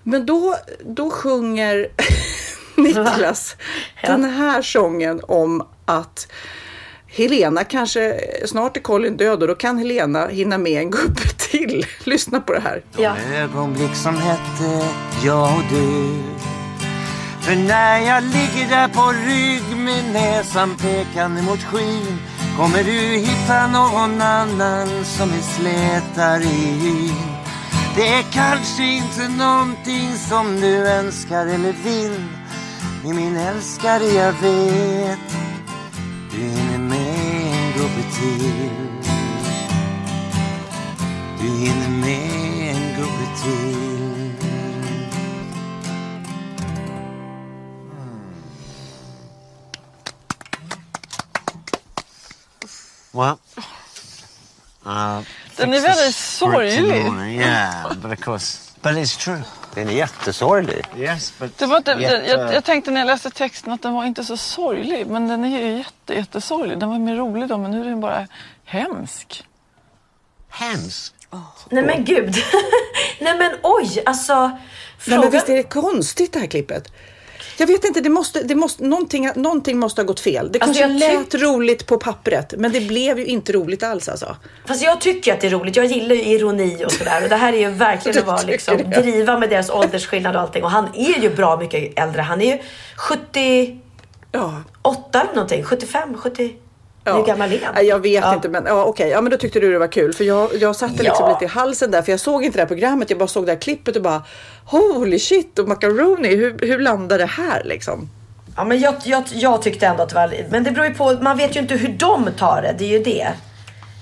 [0.04, 0.56] Men då,
[0.86, 1.88] då sjunger
[2.78, 3.56] Niklas
[4.02, 6.28] den här sången om att
[7.12, 11.86] Helena kanske, snart är Colin död och då kan Helena hinna med en gubbe till.
[12.04, 12.82] Lyssna på det här.
[12.98, 13.16] Ja.
[13.36, 14.86] ögonblick som hette
[15.26, 16.14] jag och du
[17.42, 22.18] För när jag ligger där på rygg med näsan pekande mot skyn
[22.58, 27.16] Kommer du hitta någon annan som är slätare i hyn
[27.96, 32.24] Det är kanske inte någonting som du önskar eller vill
[33.04, 35.20] Men min älskare jag vet
[36.32, 36.69] Du hinner
[37.90, 38.70] med en gubbe till
[41.42, 43.90] du hinner med en gubbe till
[53.12, 53.38] Well,
[54.86, 55.22] uh,
[55.58, 57.36] Den är väldigt sorglig.
[57.36, 59.44] Yeah, but of course But it's true.
[59.76, 60.86] Den är jättesorglig.
[60.98, 63.94] Yes, but Det var inte, Jätte- jag, jag tänkte när jag läste texten att den
[63.94, 65.08] var inte så sorglig.
[65.08, 66.80] Men den är ju jätte, jättesorglig.
[66.80, 68.28] Den var mer rolig då, men nu är den bara
[68.66, 69.44] hemsk.
[70.50, 71.14] Hemsk.
[71.70, 72.36] Nej men gud.
[73.20, 74.48] Nej men oj, alltså.
[74.48, 74.58] Nej,
[75.00, 75.20] Frågan...
[75.22, 76.92] men visst är det konstigt det här klippet?
[77.60, 80.52] Jag vet inte, det måste, det måste, någonting, någonting måste ha gått fel.
[80.52, 84.36] Det Alltså, kanske lät roligt på pappret, men det blev ju inte roligt alls alltså.
[84.66, 85.76] Fast jag tycker att det är roligt.
[85.76, 87.24] Jag gillar ju ironi och sådär.
[87.24, 89.02] Och det här är ju verkligen att vara liksom, det?
[89.02, 90.64] driva med deras åldersskillnad och allting.
[90.64, 92.22] Och han är ju bra mycket äldre.
[92.22, 92.62] Han är ju
[92.96, 93.80] 78
[94.32, 94.64] Ja.
[95.14, 95.64] eller någonting.
[95.64, 96.56] 75, 70.
[97.06, 97.88] Hur gammal är han?
[97.88, 98.34] Jag vet Ja.
[98.34, 99.10] inte, men ja, okej.
[99.10, 100.14] Ja, men då tyckte du det var kul.
[100.14, 101.30] För jag, jag satte liksom Ja.
[101.34, 103.10] lite i halsen där, för jag såg inte det här programmet.
[103.10, 104.24] Jag bara såg det här klippet och bara
[104.66, 106.36] holy shit och macaroni.
[106.36, 108.10] Hur, hur landar det här liksom?
[108.56, 110.34] Ja, men jag, jag, jag tyckte ändå att det var...
[110.50, 111.18] Men det beror ju på.
[111.22, 112.76] Man vet ju inte hur de tar det.
[112.78, 113.28] Det är ju det.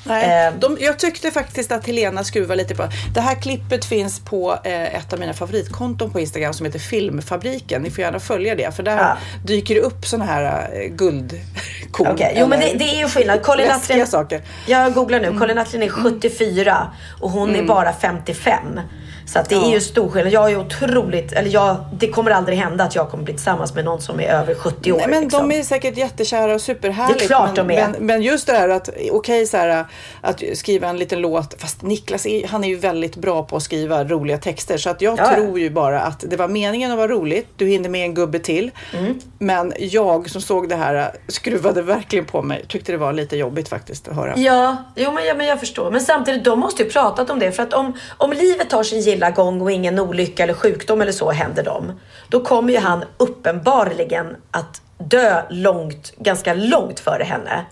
[0.07, 0.53] Nej, Eh.
[0.59, 2.83] de, jag tyckte faktiskt att Helena skruvar lite på.
[3.13, 7.81] Det här klippet finns på eh, ett av mina favoritkonton på Instagram som heter Filmfabriken.
[7.81, 9.17] Ni får gärna följa det för där Ja.
[9.45, 12.11] dyker det upp såna här eh, guldkorn.
[12.13, 13.43] Okej, jo men det, det är ju skillnad.
[13.43, 14.41] Colin Atlin, saker.
[14.67, 15.39] jag googlar nu.
[15.39, 16.91] Colin Atlin är 74
[17.21, 18.79] och hon är bara 55.
[19.27, 19.73] Så att det är Ja.
[19.73, 20.33] ju stor skillnad.
[20.33, 23.85] Jag är otroligt, eller jag, det kommer aldrig hända att jag kommer bli tillsammans med
[23.85, 24.97] någon som är över 70 år.
[24.97, 25.49] Nej, men liksom.
[25.49, 27.19] de är säkert jättekära och superhärligt.
[27.19, 27.87] Det är klart men, de är.
[27.87, 29.85] Men, men just det här att, okej så här,
[30.21, 33.63] att skriva en liten låt, fast Niklas är, han är ju väldigt bra på att
[33.63, 34.77] skriva roliga texter.
[34.77, 35.35] Så att jag Ja, ja.
[35.35, 37.47] tror ju bara att det var meningen att vara roligt.
[37.55, 38.71] Du hinner med en gubbe till.
[38.97, 39.19] Mm.
[39.39, 42.65] Men jag som såg det här skruvade verkligen på mig.
[42.67, 44.33] Tyckte det var lite jobbigt faktiskt att höra.
[44.37, 45.91] Ja, jo, men, ja, men jag förstår.
[45.91, 47.51] Men samtidigt, de måste ju pratat om det.
[47.51, 51.11] För att om, om livet tar sin gilla gång och ingen olycka eller sjukdom eller
[51.11, 51.99] så händer dem.
[52.29, 57.65] Då kommer ju han uppenbarligen att dö långt, ganska långt före henne.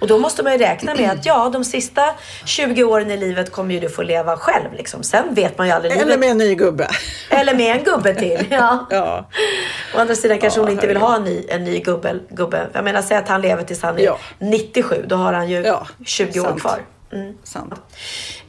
[0.00, 2.02] Och då måste man ju räkna med att ja, de sista
[2.44, 4.72] 20 åren i livet kommer ju du få leva själv.
[4.76, 5.02] Liksom.
[5.02, 5.92] Sen vet man ju aldrig.
[5.92, 6.88] Eller livet- med en ny gubbe.
[7.30, 8.46] Eller med en gubbe till.
[8.50, 8.86] Ja.
[8.90, 9.28] Ja.
[9.96, 12.66] Å andra sidan kanske Ja, hon inte vill ha en ny, en ny gubbe, gubbe.
[12.72, 14.18] Jag menar, säg att han lever tills han är Ja.
[14.38, 15.04] 97.
[15.08, 16.60] Då har han ju Ja, 20 år sant.
[16.60, 16.78] kvar.
[17.12, 17.34] Mm.
[17.44, 17.74] Sant.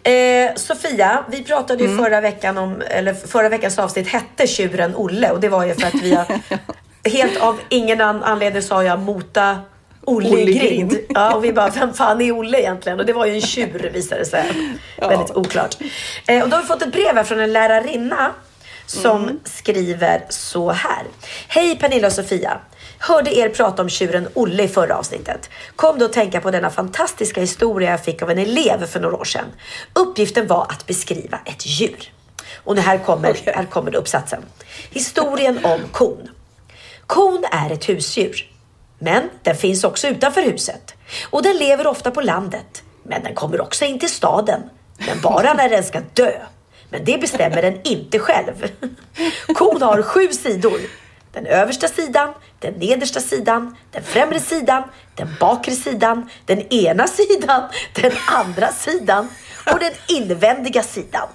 [0.03, 2.03] Eh, Sofia, vi pratade ju Mm.
[2.05, 5.87] förra veckan om, eller förra veckans avsnitt hette Tjuren Olle och det var ju för
[5.87, 6.25] att vi har
[7.09, 9.57] helt av ingen an- anledning sa jag mota
[10.05, 10.59] Olle Olle Grind.
[10.91, 10.97] grind.
[11.09, 12.99] Ja, och vi bara, vem fan är Olle egentligen?
[12.99, 14.45] Och det var ju en tjur visade det sig.
[14.97, 15.77] Väldigt oklart.
[16.27, 18.31] Eh, och då har vi fått ett brev här från en lärarinna
[18.85, 21.03] som skriver så här.
[21.47, 22.57] Hej Pernilla och Sofia.
[23.05, 25.49] Hörde er prata om tjuren Olle i förra avsnittet.
[25.75, 29.17] Kom då att tänka på denna fantastiska historia jag fick av en elev för några
[29.17, 29.45] år sedan.
[29.93, 32.13] Uppgiften var att beskriva ett djur.
[32.55, 34.43] Och nu här kommer, här kommer uppsatsen.
[34.89, 36.29] Historien om kon.
[37.07, 38.51] Kon är ett husdjur.
[38.99, 40.95] Men den finns också utanför huset.
[41.29, 42.83] Och den lever ofta på landet.
[43.03, 44.61] Men den kommer också in till staden.
[44.97, 46.31] Men bara när den ska dö.
[46.89, 48.71] Men det bestämmer den inte själv.
[49.55, 50.79] Kon har sju sidor.
[51.33, 54.83] Den översta sidan, den nedersta sidan, den främre sidan,
[55.15, 57.69] den bakre sidan, den ena sidan,
[58.01, 59.27] den andra sidan
[59.73, 61.27] och den invändiga sidan.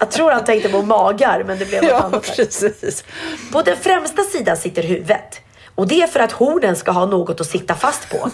[0.00, 2.36] Jag tror han tänkte på magar, men det blev något Ja, annat.
[2.36, 3.04] precis.
[3.52, 5.40] På den främsta sidan sitter huvudet.
[5.74, 8.30] Och det är för att hornen ska ha något att sitta fast på.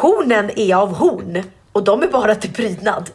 [0.00, 3.10] Hornen är av horn och de är bara till prydnad.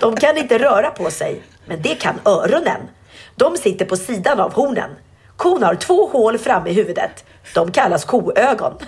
[0.00, 2.80] De kan inte röra på sig, men det kan öronen.
[3.36, 4.90] De sitter på sidan av hornen.
[5.38, 7.24] Kon har två hål framme i huvudet.
[7.54, 8.78] De kallas koögon.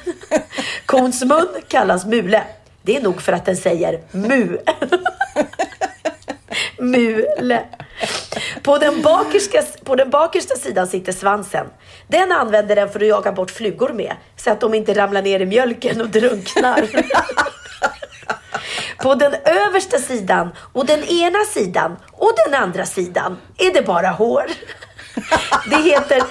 [0.86, 2.42] Kons mun kallas mule.
[2.82, 4.58] Det är nog för att den säger mu.
[6.78, 7.64] Mule.
[8.62, 11.66] På den, bakerska, på den bakersta sidan sitter svansen.
[12.08, 15.40] Den använder den för att jaga bort flugor med, så att de inte ramlar ner
[15.40, 16.88] i mjölken och drunknar.
[19.02, 24.08] På den översta sidan och den ena sidan och den andra sidan är det bara
[24.08, 24.46] hår.
[25.70, 26.22] Det heter,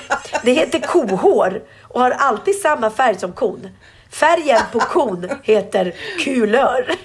[0.44, 3.70] det heter kohår och har alltid samma färg som kon.
[4.12, 6.96] Färgen på kon heter kulör.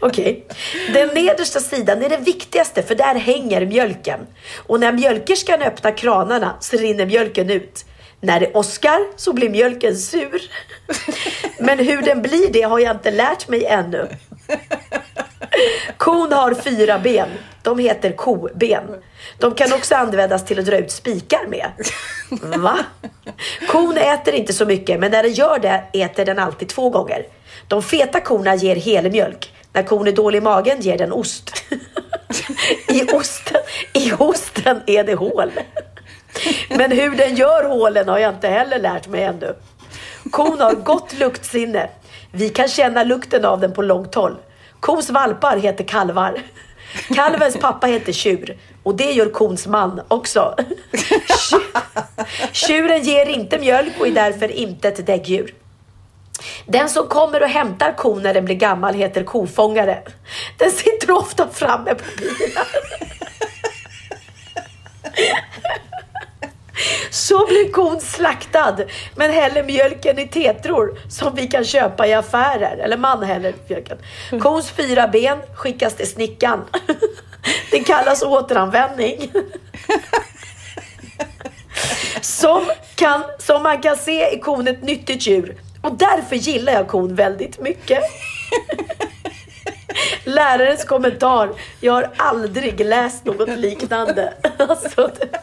[0.00, 0.46] Okej.
[0.92, 4.20] Den nedersta sidan är den viktigaste för där hänger mjölken.
[4.56, 7.84] Och när mjölkerskan öppnar kranarna så rinner mjölken ut.
[8.20, 10.42] När det åskar så blir mjölken sur.
[11.58, 14.08] Men hur den blir det har jag inte lärt mig ännu.
[15.96, 17.28] Kon har fyra ben.
[17.62, 18.84] De heter koben.
[19.38, 21.70] De kan också användas till att dra ut spikar med.
[22.58, 22.78] Va?
[23.68, 27.26] Kon äter inte så mycket, men när den gör det äter den alltid två gånger.
[27.68, 29.52] De feta korna ger helmjölk.
[29.72, 31.52] När kon är dålig i magen ger den ost.
[32.88, 33.60] I osten,
[33.92, 35.52] I osten är det hål.
[36.68, 39.54] Men hur den gör hålen har jag inte heller lärt mig ännu.
[40.30, 41.88] Kon har gott luktsinne.
[42.32, 44.36] Vi kan känna lukten av den på långt håll.
[44.80, 46.42] Kons valpar heter kalvar.
[47.14, 50.54] Kalvens pappa heter Tjur och det gör kons man också.
[52.52, 55.54] Tjuren ger inte mjölk och är därför inte ett däggdjur.
[56.66, 60.02] Den som kommer och hämtar kon när den blir gammal heter kofångare.
[60.58, 62.64] Den sitter ofta framme på bilen.
[67.10, 68.76] Så blir kon slaktad,
[69.16, 72.76] men häller mjölken i tetror som vi kan köpa i affärer.
[72.76, 73.98] Eller man häller mjölken.
[74.40, 76.64] Kons fyra ben skickas till snickan.
[77.70, 79.32] Det kallas återanvändning.
[82.20, 82.62] Som,
[82.94, 87.14] kan, som man kan se är kon ett nyttigt djur och därför gillar jag kon
[87.14, 88.02] väldigt mycket.
[90.24, 91.50] Lärarens kommentar.
[91.80, 94.34] Jag har aldrig läst något liknande.
[94.58, 95.40] Alltså, det...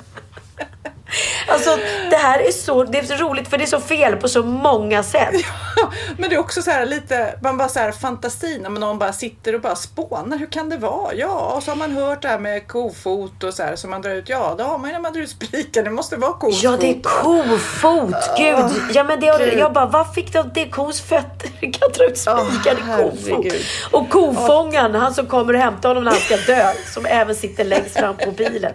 [1.48, 1.78] Alltså
[2.10, 4.44] det här är så, det är så roligt för det är så fel på så
[4.44, 5.36] många sätt.
[5.78, 9.00] Ja, men det är också så här lite, man bara så här fantasi när någon
[9.00, 10.38] bara sitter och bara spånar.
[10.38, 11.14] Hur kan det vara?
[11.14, 14.02] Ja, och så har man hört det här med kofot och så här som man
[14.02, 14.30] drar ut.
[14.30, 15.84] Ja, det har man ju när man drar ut spiken.
[15.84, 16.64] Det måste vara kofot.
[16.64, 18.16] Ja, det är kofot.
[18.38, 18.82] Gud.
[18.94, 19.60] Ja, men det, Gud.
[19.60, 20.52] jag bara, vad fick de?
[20.54, 21.50] Det är kos fötter.
[21.60, 23.54] Du kan dra ut spikar oh, kofot.
[23.92, 27.64] Och kofångaren, han som kommer och hämtar honom när han ska dö, som även sitter
[27.64, 28.74] längst fram på bilen.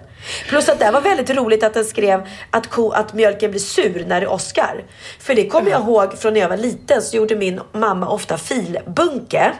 [0.49, 2.20] Plus att det var väldigt roligt att den skrev
[2.51, 4.85] att, ko, att mjölken blir sur när det åskar.
[5.19, 8.39] För det kommer jag ihåg från när jag var liten så gjorde min mamma ofta
[8.39, 9.53] filbunke.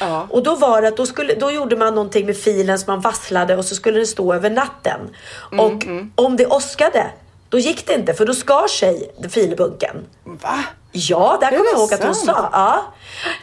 [0.00, 0.26] Ja.
[0.30, 3.00] Och då var det att då, skulle, då gjorde man någonting med filen som man
[3.00, 5.00] vasslade och så skulle den stå över natten.
[5.52, 6.12] Mm, och mm.
[6.14, 7.06] om det åskade,
[7.48, 9.96] då gick det inte för då skar sig filbunken.
[10.24, 10.64] Va?
[10.92, 12.48] Ja, där kommer jag ihåg att hon sa.
[12.52, 12.84] Ja,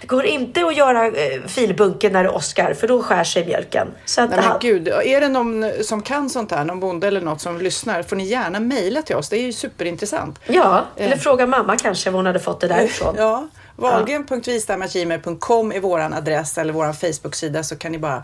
[0.02, 3.88] det går inte att göra eh, filbunken när det åskar för då skär sig mjölken.
[4.06, 7.22] Så att, Nej, men gud, är det någon som kan sånt här, någon bonde eller
[7.22, 9.30] något som lyssnar, får ni gärna mejla till oss.
[9.30, 10.40] Det är ju superintressant.
[10.48, 11.20] Ja, eller eh.
[11.20, 13.16] fråga mamma kanske var hon hade fått det därifrån.
[13.26, 18.24] Ja, Wahlgren.vistamagmail.com är vår adress eller vår Facebook-sida så kan ni bara...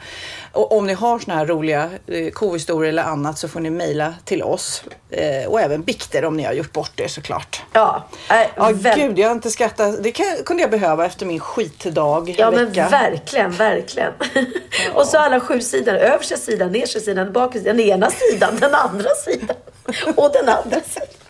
[0.51, 4.13] Och om ni har såna här roliga eh, kohistorier eller annat så får ni mejla
[4.25, 4.83] till oss.
[5.09, 7.61] Eh, och även bikter om ni har gjort bort er såklart.
[7.73, 8.99] Ja, äh, ja väl...
[8.99, 10.03] gud jag har inte skrattat.
[10.03, 12.35] Det kan, kunde jag behöva efter min skitdag.
[12.37, 14.13] Ja men verkligen, verkligen.
[14.33, 14.41] Ja.
[14.93, 15.93] och så alla sju sidor.
[15.95, 19.57] Översta sidan, nedersta sidan, bakre sidan, den ena sidan, den andra sidan
[20.15, 21.20] och den andra sidan.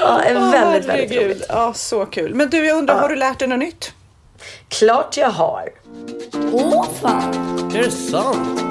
[0.00, 1.46] Ja, är oh, väldigt, väldigt roligt.
[1.48, 2.34] Ja, så kul.
[2.34, 3.00] Men du, jag undrar, ja.
[3.00, 3.92] har du lärt dig något nytt?
[4.68, 5.68] Klart jag har.
[6.52, 7.34] Åh fan!
[7.74, 8.68] Är det sant?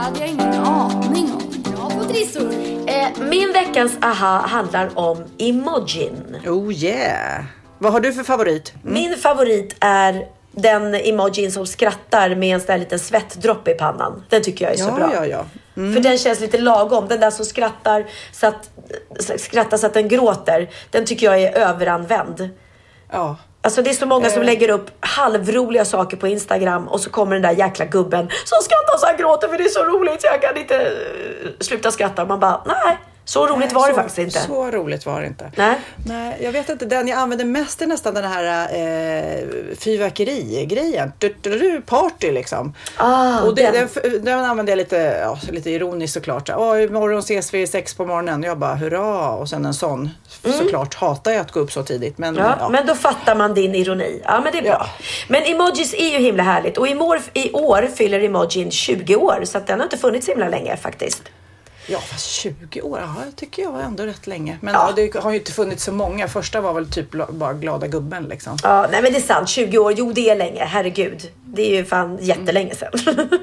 [0.00, 1.62] hade jag ingen aning om.
[1.62, 2.52] Bra på trissor.
[2.86, 6.36] Eh, min veckans aha handlar om emojin.
[6.46, 7.44] Oh yeah!
[7.78, 8.72] Vad har du för favorit?
[8.82, 8.94] Mm.
[8.94, 14.24] Min favorit är den emojin som skrattar med en sån där liten svettdroppe i pannan.
[14.28, 15.10] Den tycker jag är ja, så bra.
[15.14, 15.44] Ja, ja.
[15.76, 15.94] Mm.
[15.94, 17.08] För den känns lite lagom.
[17.08, 18.70] Den där som skrattar så att,
[19.40, 20.70] skrattar så att den gråter.
[20.90, 22.50] Den tycker jag är överanvänd.
[23.10, 23.36] Ja.
[23.62, 24.46] Alltså det är så många som eh.
[24.46, 28.98] lägger upp halvroliga saker på Instagram och så kommer den där jäkla gubben som skrattar
[28.98, 30.90] så han gråter för det är så roligt så jag kan inte eh,
[31.60, 32.24] sluta skratta.
[32.24, 32.98] Man bara, nej.
[33.30, 34.40] Så roligt Nej, var det faktiskt inte.
[34.40, 35.50] Så roligt var det inte.
[35.56, 35.74] Nej.
[36.06, 36.84] Nej, jag vet inte.
[36.84, 39.46] Den jag använder mest är nästan den här eh,
[39.78, 41.12] fyrverkerigrejen.
[41.86, 42.74] Party liksom.
[42.96, 43.88] Ah, och det, den.
[44.02, 46.50] Den, den använder jag lite, ja, lite ironiskt såklart.
[46.50, 48.42] Oh, imorgon ses vi sex på morgonen.
[48.42, 49.30] Jag bara hurra.
[49.30, 50.10] Och sen en sån.
[50.44, 50.58] Mm.
[50.58, 52.18] Såklart hatar jag att gå upp så tidigt.
[52.18, 52.68] Men, ja, ja.
[52.68, 54.22] men då fattar man din ironi.
[54.24, 54.70] Ja, men det är bra.
[54.70, 54.86] Ja.
[55.28, 56.78] Men emojis är ju himla härligt.
[56.78, 59.40] Och i år, i år fyller emojin 20 år.
[59.44, 61.22] Så att den har inte funnits himla länge faktiskt.
[61.86, 64.58] Ja, fast 20 år, ja, det tycker jag var ändå rätt länge.
[64.60, 64.92] Men ja.
[64.96, 66.28] det har ju inte funnits så många.
[66.28, 68.56] Första var väl typ bara glada gubben liksom.
[68.62, 69.48] Ja, nej men det är sant.
[69.48, 70.64] 20 år, jo det är länge.
[70.64, 71.30] Herregud.
[71.44, 72.90] Det är ju fan jättelänge sedan.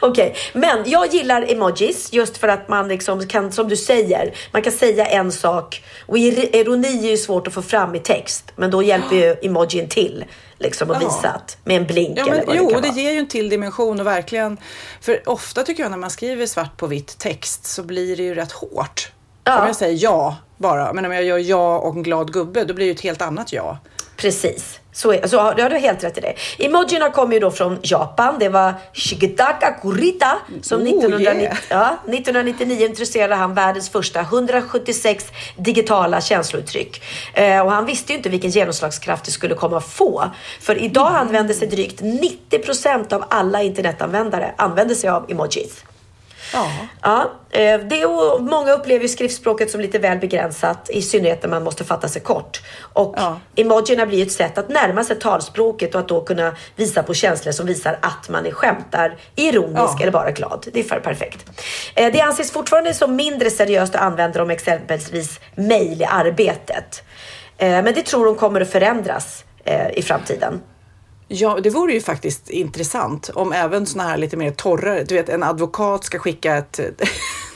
[0.00, 0.60] Okej, okay.
[0.60, 4.72] men jag gillar emojis just för att man liksom kan, som du säger, man kan
[4.72, 8.82] säga en sak och ironi är ju svårt att få fram i text, men då
[8.82, 10.24] hjälper ju emojin till
[10.60, 12.88] liksom att visa att med en blink ja, men, eller vad Jo, det, kan det
[12.88, 12.98] vara.
[12.98, 14.58] ger ju en till dimension och verkligen,
[15.00, 18.34] för ofta tycker jag när man skriver svart på vitt text så blir det ju
[18.34, 19.12] rätt hårt.
[19.44, 19.60] Ja.
[19.60, 22.74] Om jag säger ja bara, men om jag gör ja och en glad gubbe, då
[22.74, 23.78] blir det ju ett helt annat ja.
[24.16, 24.79] Precis.
[24.92, 26.34] Så, är, så ja, du har helt rätt i det.
[26.58, 28.36] Emojierna kommer ju då från Japan.
[28.38, 31.56] Det var Shigetaka Kurita som oh, 1990, yeah.
[31.68, 35.26] ja, 1999 introducerade han världens första 176
[35.56, 37.02] digitala känslouttryck.
[37.34, 40.30] Eh, och han visste ju inte vilken genomslagskraft det skulle komma få.
[40.60, 41.20] För idag mm.
[41.20, 45.84] använder sig drygt 90 procent av alla internetanvändare använder sig av emojis.
[46.52, 46.70] Ja.
[47.02, 51.64] ja eh, det är, många upplever skriftspråket som lite väl begränsat, i synnerhet när man
[51.64, 52.62] måste fatta sig kort.
[52.92, 53.40] Och ja.
[53.56, 57.52] emojierna blir ett sätt att närma sig talspråket och att då kunna visa på känslor
[57.52, 59.98] som visar att man är skämtar, ironisk ja.
[60.00, 60.66] eller bara glad.
[60.72, 61.50] Det är perfekt.
[61.94, 67.02] Eh, det anses fortfarande som mindre seriöst att använda dem exempelvis mejl i arbetet.
[67.58, 69.44] Eh, men det tror de kommer att förändras
[69.94, 70.60] i framtiden.
[71.32, 75.28] Ja, det vore ju faktiskt intressant om även såna här lite mer torrare, du vet
[75.28, 76.80] en advokat ska skicka ett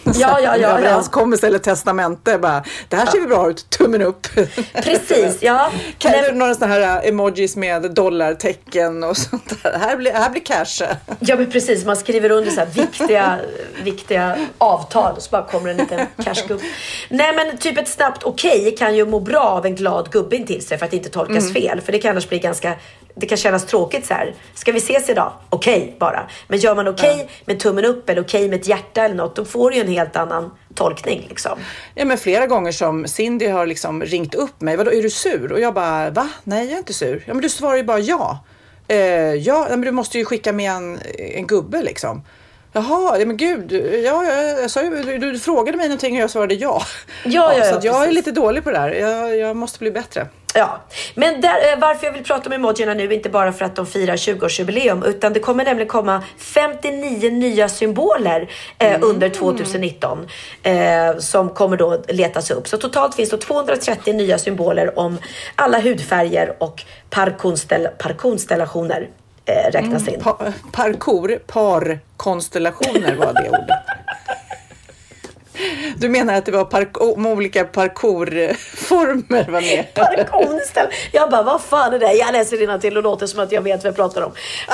[0.05, 0.79] Ja, ja, ja, ja.
[0.79, 2.39] överenskommelse eller testamente.
[2.39, 4.27] Bara, det här ser ju bra ut, tummen upp.
[4.73, 5.71] Precis, ja.
[5.99, 9.79] Kan du några sådana här emojis med dollartecken och sånt där?
[9.85, 10.97] Här blir, här blir cash.
[11.21, 13.39] Ja men precis, man skriver under så viktiga,
[13.83, 16.61] viktiga avtal och så bara kommer en liten cashgubb.
[17.09, 20.67] Nej men typ ett snabbt okej kan ju må bra av en glad gubbe till
[20.67, 21.81] sig för att inte tolkas fel.
[21.81, 22.73] För det kan annars bli ganska,
[23.15, 24.35] det kan kännas tråkigt så här.
[24.55, 25.33] Ska vi ses idag?
[25.51, 26.29] Okej bara.
[26.49, 29.45] Men gör man okej med tummen upp eller okej med ett hjärta eller något, då
[29.45, 31.59] får du ju en helt annan tolkning liksom.
[31.95, 34.77] Ja, men flera gånger som Cindy har liksom ringt upp mig.
[34.77, 35.53] Vadå, är du sur?
[35.53, 36.29] Och jag bara, va?
[36.45, 37.25] Nej, jag är inte sur.
[37.27, 38.45] Ja, men du svarar ju bara ja.
[38.89, 38.99] Eh,
[39.35, 42.23] ja, men du måste ju skicka med en, en gubbe liksom.
[42.77, 43.73] Jaha, ja, men gud.
[44.05, 46.83] Ja, jag, jag sa ju, du, du frågade mig någonting och jag svarade ja.
[47.25, 48.15] Ja, ja, så ja, att jag är precis.
[48.15, 48.89] lite dålig på det där.
[48.89, 50.29] Jag, jag måste bli bättre.
[50.55, 50.81] Ja,
[51.15, 53.87] men där, eh, varför jag vill prata om emojierna nu, inte bara för att de
[53.87, 60.27] firar 20-årsjubileum, utan det kommer nämligen komma 59 nya symboler eh, under 2019
[60.63, 60.75] eh,
[61.19, 62.69] som kommer då letas upp.
[62.69, 65.19] Så totalt finns det 230 nya symboler om
[65.55, 69.09] alla hudfärger och parkonstell parkonstellationer
[69.47, 70.21] räknas in.
[70.21, 73.94] Pa, parkour, parkonstellationer var det ordet.
[75.97, 79.95] Du menar att det var park, om olika parkourformer var med?
[79.95, 80.87] Parkonställ.
[81.13, 82.13] Jag bara, vad fan är det?
[82.13, 84.33] Jag läser till och låter som att jag vet vad jag pratar om.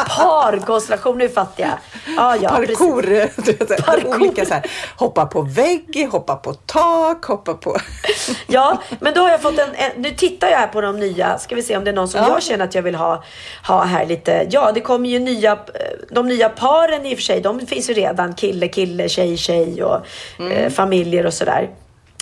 [0.09, 1.73] Parkonstellation, nu fattar jag.
[2.17, 3.03] Ja, ja, Parkour,
[3.59, 4.15] vet, Parkour.
[4.17, 7.77] olika så här, hoppa på vägg, hoppa på tak, hoppa på...
[8.47, 10.03] Ja, men då har jag fått en, en...
[10.03, 11.39] Nu tittar jag här på de nya.
[11.39, 12.29] Ska vi se om det är någon som Ja.
[12.29, 13.25] jag känner att jag vill ha,
[13.67, 14.47] ha här lite.
[14.51, 15.59] Ja, det kommer ju nya...
[16.11, 18.35] De nya paren i och för sig, de finns ju redan.
[18.35, 19.97] Kille, kille, tjej, tjej och
[20.53, 21.71] eh, familjer och sådär.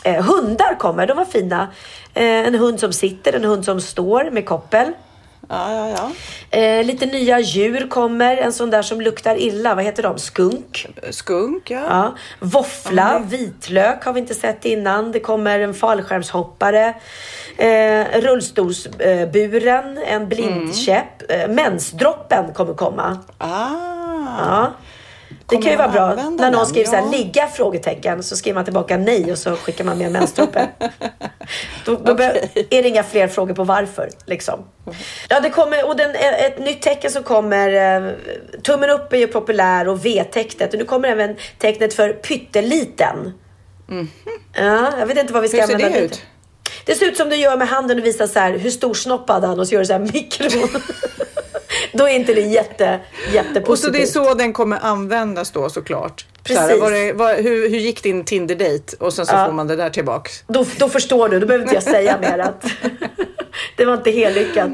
[0.05, 1.69] Eh, hundar kommer, de var fina.
[2.15, 4.93] Eh, en hund som sitter, en hund som står med koppel.
[5.49, 6.11] Ja, ja, ja.
[6.59, 8.37] Eh, lite nya djur kommer.
[8.37, 9.75] En sån där som luktar illa.
[9.75, 10.19] Vad heter de?
[10.19, 10.87] Skunk.
[11.11, 11.83] Skunk, ja.
[11.89, 12.15] Ja.
[12.41, 15.13] Våffla, vitlök har vi inte sett innan.
[15.13, 16.95] Det kommer en fallskärmshoppare.
[17.57, 21.31] Eh, rullstolsburen, en blindkäpp.
[21.31, 23.19] Eh, mensdroppen kommer komma.
[23.39, 23.69] Ah.
[24.39, 24.73] Ja.
[25.51, 26.03] Det kan ju vara bra.
[26.03, 26.67] använda När någon den?
[26.67, 27.47] skriver så här, ligga?
[27.47, 28.23] frågetecken.
[28.23, 30.67] Så skriver man tillbaka nej och så skickar man med mensdroppen.
[31.85, 34.11] då då be- är det inga fler frågor på varför.
[34.27, 34.65] Liksom.
[35.29, 37.97] Ja, det kommer, och den, ett nytt tecken som kommer.
[38.07, 38.13] eh,
[38.63, 40.73] Tummen upp är ju populär och V-tecknet.
[40.73, 43.33] Och nu kommer även tecknet för pytteliten.
[44.57, 45.61] Ja, jag vet inte vad vi ska Mhm.
[45.63, 46.23] Hur ser använda det ut?
[46.85, 49.45] Det ser ut som du gör med handen och visar så här hur stor snoppad
[49.45, 50.49] han och så gör du så här mikro.
[51.93, 53.01] Då är inte det jätte,
[53.33, 53.69] jättepositivt.
[53.69, 56.27] Och så det är så den kommer användas då såklart.
[56.47, 56.83] Så här, Precis.
[56.83, 58.97] var det, var, hur, hur gick din Tinder-date?
[59.01, 59.47] Och sen så Ja.
[59.47, 60.45] får man det där tillbaks.
[60.47, 62.65] Då, då förstår du, då behöver inte jag säga mer att
[63.77, 64.73] det var inte helt lyckat.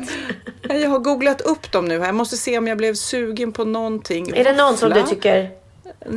[0.69, 2.07] Jag har googlat upp dem nu här.
[2.07, 4.37] Jag måste se om jag blev sugen på någonting.
[4.37, 5.51] Är det någon som du tycker...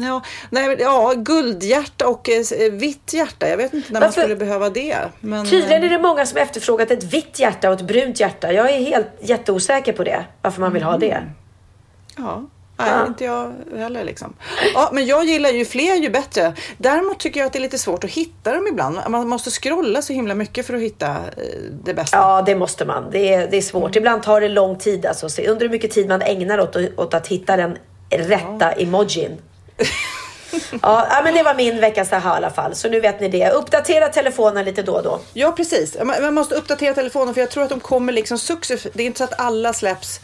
[0.01, 3.49] Ja, nej, ja, guldhjärta och eh, vitt hjärta.
[3.49, 4.97] Jag vet inte när man Varför- skulle behöva det.
[5.19, 8.53] Men, Tydligen är eh, det många som efterfrågat ett vitt hjärta och ett brunt hjärta.
[8.53, 10.25] Jag är helt jätteosäker på det.
[10.41, 11.23] Varför man vill ha det.
[12.17, 12.43] Ja,
[12.77, 13.07] nej, Ja.
[13.07, 14.33] inte jag heller liksom.
[14.73, 16.53] Ja, men jag gillar ju fler ju bättre.
[16.77, 18.99] Däremot tycker jag att det är lite svårt att hitta dem ibland.
[19.09, 21.15] Man måste scrolla så himla mycket för att hitta eh,
[21.83, 22.17] det bästa.
[22.17, 23.09] Ja, det måste man.
[23.11, 23.95] Det är, det är svårt.
[23.95, 25.05] Ibland tar det lång tid.
[25.05, 25.41] Alltså.
[25.41, 27.77] Undrar hur mycket tid man ägnar åt, åt att hitta den
[28.09, 29.37] rätta emojin.
[30.81, 32.75] ja, men det var min veckas aha i alla fall.
[32.75, 33.49] Så nu vet ni det.
[33.49, 35.19] Uppdatera telefonen lite då och då.
[35.33, 35.97] Ja, precis.
[36.21, 38.93] Man måste uppdatera telefonen för jag tror att de kommer liksom successivt.
[38.93, 40.19] Det är inte så att alla släpps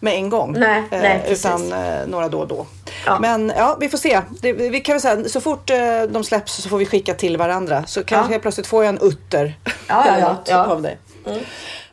[0.00, 0.52] med en gång.
[0.58, 2.66] Nej, eh, nej, utan eh, några då och då.
[3.06, 3.18] Ja.
[3.18, 4.20] Men ja, vi får se.
[4.40, 7.36] Det, vi kan väl säga, så fort eh, de släpps så får vi skicka till
[7.36, 7.84] varandra.
[7.86, 8.34] Så kanske Ja.
[8.34, 9.54] jag plötsligt får jag en utter.
[9.64, 10.56] Ja, ja, eller ja.
[10.64, 10.70] Mm.
[10.70, 10.98] av dig.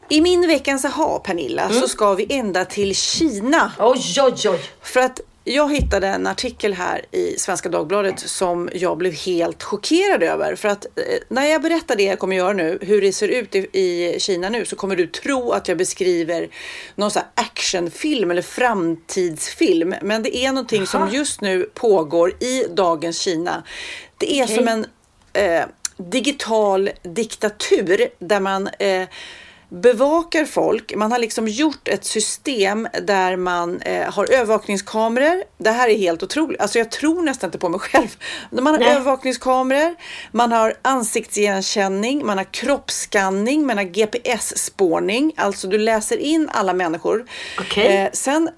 [0.10, 3.72] I min veckans aha, Pernilla, så ska vi ända till Kina.
[3.80, 4.60] Oj, oj, oj.
[4.82, 10.24] För att jag hittade en artikel här i Svenska Dagbladet som jag blev helt chockerad
[10.24, 10.56] över.
[10.56, 13.56] För att eh, när jag berättar det jag kommer göra nu, hur det ser ut
[13.56, 16.50] i, i Kina nu, så kommer du tro att jag beskriver
[16.96, 19.96] någon sån actionfilm eller framtidsfilm.
[20.02, 23.64] Men det är någonting som just nu pågår i dagens Kina.
[24.18, 24.56] Det är Okej.
[24.56, 24.86] som en
[25.34, 25.66] eh,
[25.98, 29.08] digital diktatur där man eh,
[29.74, 30.96] bevakar folk.
[30.96, 35.44] Man har liksom gjort ett system där man eh, har övervakningskameror.
[35.58, 36.62] Det här är helt otroligt.
[36.62, 38.08] Alltså jag tror nästan inte på mig själv.
[38.52, 38.90] Man har Nej.
[38.90, 39.96] övervakningskameror,
[40.32, 45.34] man har ansiktsigenkänning, man har kroppsskanning, man har GPS-spårning.
[45.38, 47.26] Alltså du läser in alla människor.
[47.60, 47.98] Okej.
[47.98, 48.50] Eh, sen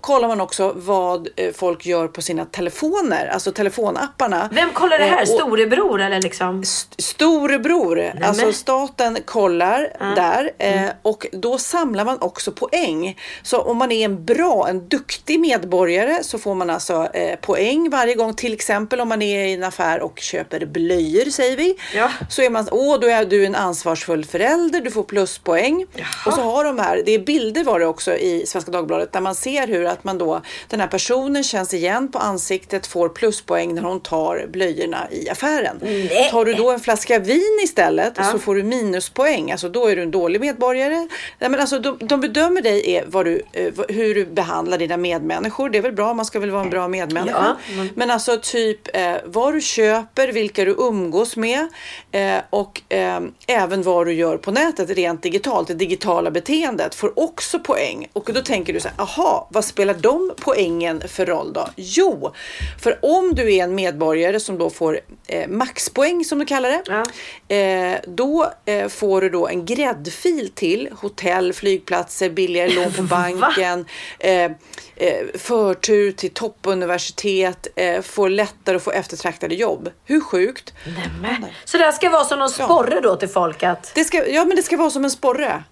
[0.00, 4.48] kollar man också vad eh, folk gör på sina telefoner, alltså telefonapparna.
[4.52, 5.24] Vem kollar det här?
[5.24, 6.64] Storebror eller liksom?
[6.98, 10.06] Storebror, alltså men- staten kollar Ja.
[10.06, 10.84] där Mm.
[10.84, 13.16] eh, och då samlar man också poäng.
[13.42, 17.90] Så om man är en bra, en duktig medborgare så får man alltså eh, poäng
[17.90, 18.34] varje gång.
[18.34, 21.76] Till exempel om man är i en affär och köper blöjor säger vi.
[21.94, 22.10] Ja.
[22.30, 25.86] Så är man, åh då är du en ansvarsfull förälder, du får pluspoäng.
[26.26, 29.20] Och så har de här, det är bilder var det också i Svenska Dagbladet där
[29.20, 33.74] man ser hur att man då, den här personen känns igen på ansiktet, får pluspoäng
[33.74, 35.78] när hon tar blöjorna i affären.
[35.82, 36.28] Nej.
[36.30, 38.24] Tar du då en flaska vin istället Ja.
[38.24, 39.52] så får du minuspoäng.
[39.52, 41.08] Alltså då är du en dålig medborgare.
[41.38, 44.96] Nej, men alltså, de, de bedömer dig är vad du, eh, hur du behandlar dina
[44.96, 45.70] medmänniskor.
[45.70, 47.56] Det är väl bra, man ska väl vara en bra medmänniska.
[47.68, 51.68] Ja, men- Men alltså typ eh, vad du köper, vilka du umgås med
[52.12, 55.68] eh, och eh, även vad du gör på nätet rent digitalt.
[55.68, 58.08] Det digitala beteendet får också poäng.
[58.12, 61.68] Och då tänker du så här, aha, vad spelar de poängen för roll då?
[61.76, 62.34] Jo,
[62.82, 67.54] för om du är en medborgare som då får eh, maxpoäng som du kallar det,
[67.54, 73.02] eh, då eh, får du då en gräddfil till hotell, flygplatser, billigare lån på
[73.42, 73.86] banken,
[74.18, 74.44] eh,
[74.96, 79.90] eh, förtur till toppuniversitet, eh, får lättare att få eftertraktade jobb.
[80.04, 80.74] Hur sjukt?
[80.86, 81.46] Nämen.
[81.64, 83.92] Så det här ska vara som någon sporre då till folk att...
[83.94, 85.62] Det ska, ja, men det ska vara som en sporre.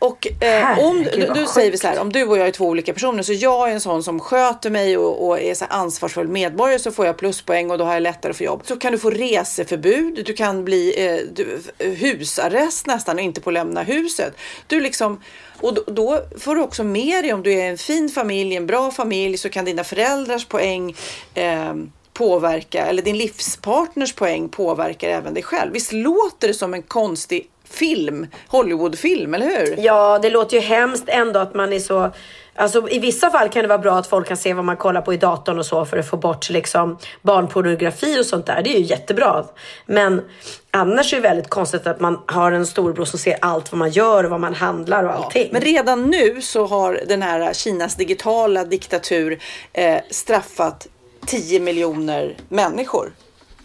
[0.00, 2.46] Eh, och eh, om, Herregud, vad nu säger vi så här, om du och jag
[2.46, 5.54] är två olika personer så jag är en sån som sköter mig och, och är
[5.54, 8.62] så ansvarsfull medborgare så får jag pluspoäng och då har jag lättare att få jobb.
[8.64, 13.50] Så kan du få reseförbud, du kan bli eh, du, husarrest nästan och inte få
[13.50, 14.34] lämna huset.
[14.66, 15.20] Du liksom,
[15.60, 18.66] och då, då får du också med dig om du är en fin familj, en
[18.66, 20.96] bra familj så kan dina föräldrars poäng
[21.34, 21.74] eh,
[22.12, 25.72] påverka, eller din livspartners poäng påverkar även dig själv.
[25.72, 29.74] Visst låter det som en konstig film, Hollywoodfilm, eller hur?
[29.78, 32.10] Ja, det låter ju hemskt ändå att man är så...
[32.54, 35.00] Alltså i vissa fall kan det vara bra att folk kan se vad man kollar
[35.00, 38.62] på i datorn och så för att få bort liksom barnpornografi och sånt där.
[38.62, 39.44] Det är ju jättebra.
[39.86, 40.22] Men
[40.70, 43.90] annars är det väldigt konstigt att man har en storbror som ser allt vad man
[43.90, 45.48] gör och vad man handlar och allting.
[45.52, 49.38] Men redan nu så har den här Kinas digitala diktatur
[49.72, 50.86] eh, straffat
[51.26, 53.12] 10 miljoner människor.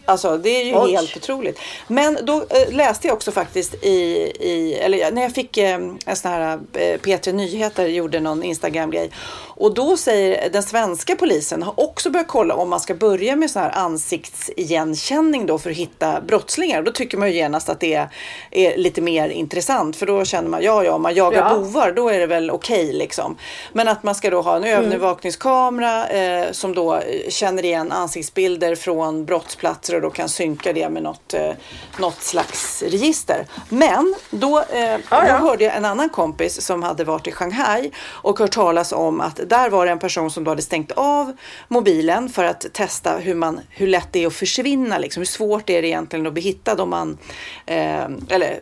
[0.05, 0.91] Alltså det är ju Oj.
[0.91, 1.59] helt otroligt.
[1.87, 3.91] Men då eh, läste jag också faktiskt i,
[4.39, 9.11] i eller när jag fick eh, en sån här eh, P3 Nyheter gjorde någon Instagram-grej.
[9.57, 13.51] Och då säger den svenska polisen har också börjat kolla om man ska börja med
[13.51, 16.81] sån här ansiktsigenkänning då för att hitta brottslingar.
[16.81, 18.07] Då tycker man ju genast att det är,
[18.51, 21.55] är lite mer intressant för då känner man ja, ja, om man jagar Ja.
[21.57, 23.37] bovar då är det väl okej liksom.
[23.73, 28.75] Men att man ska då ha en övervakningskamera eh, som då eh, känner igen ansiktsbilder
[28.75, 31.51] från brottsplatser och då kan synka det med något, eh,
[31.99, 33.47] något slags register.
[33.69, 38.39] Men då, eh, då hörde jag en annan kompis som hade varit i Shanghai och
[38.39, 41.37] hört talas om att där var det en person som då hade stängt av
[41.67, 45.67] mobilen för att testa hur, man, hur lätt det är att försvinna, liksom, hur svårt
[45.67, 47.17] det är egentligen att bli hittad om man,
[47.65, 48.59] eh, eller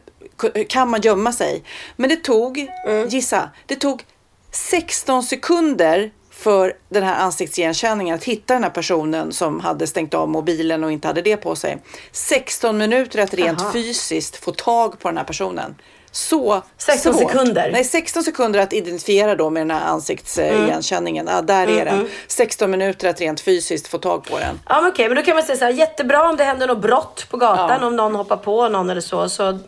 [0.70, 1.64] kan man gömma sig?
[1.96, 2.68] Men det tog,
[3.08, 4.04] gissa, det tog
[4.52, 6.12] 16 sekunder
[6.44, 10.92] för den här ansiktsigenkänningen att hitta den här personen som hade stängt av mobilen och
[10.92, 11.78] inte hade det på sig.
[12.12, 13.72] 16 minuter att rent Aha.
[13.72, 15.76] fysiskt få tag på den här personen.
[16.12, 17.32] Så 16 svårt.
[17.32, 17.70] sekunder?
[17.72, 21.28] Nej, 16 sekunder att identifiera då med den här ansiktsigenkänningen.
[21.32, 22.10] Ja, där är den.
[22.28, 24.60] 16 minuter att rent fysiskt få tag på den.
[24.70, 26.82] Ja men okej, men då kan man säga så här, jättebra om det händer något
[26.82, 27.88] brott på gatan, Ja.
[27.88, 29.60] om någon hoppar på någon eller så, så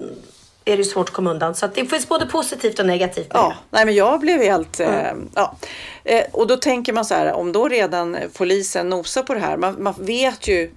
[0.66, 1.56] är det svårt att komma undan.
[1.56, 3.56] Så att det finns både positivt och negativt med Ja, det.
[3.78, 4.80] nej men jag blev helt...
[4.80, 5.56] Eh, ja.
[6.04, 9.58] eh, och då tänker man så här, om då redan polisen nosar på det här,
[9.58, 10.72] man, man vet ju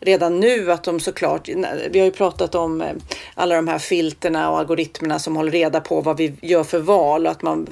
[0.00, 1.48] redan nu att de såklart,
[1.90, 2.88] vi har ju pratat om eh,
[3.34, 7.26] alla de här filterna och algoritmerna som håller reda på vad vi gör för val
[7.26, 7.66] och att man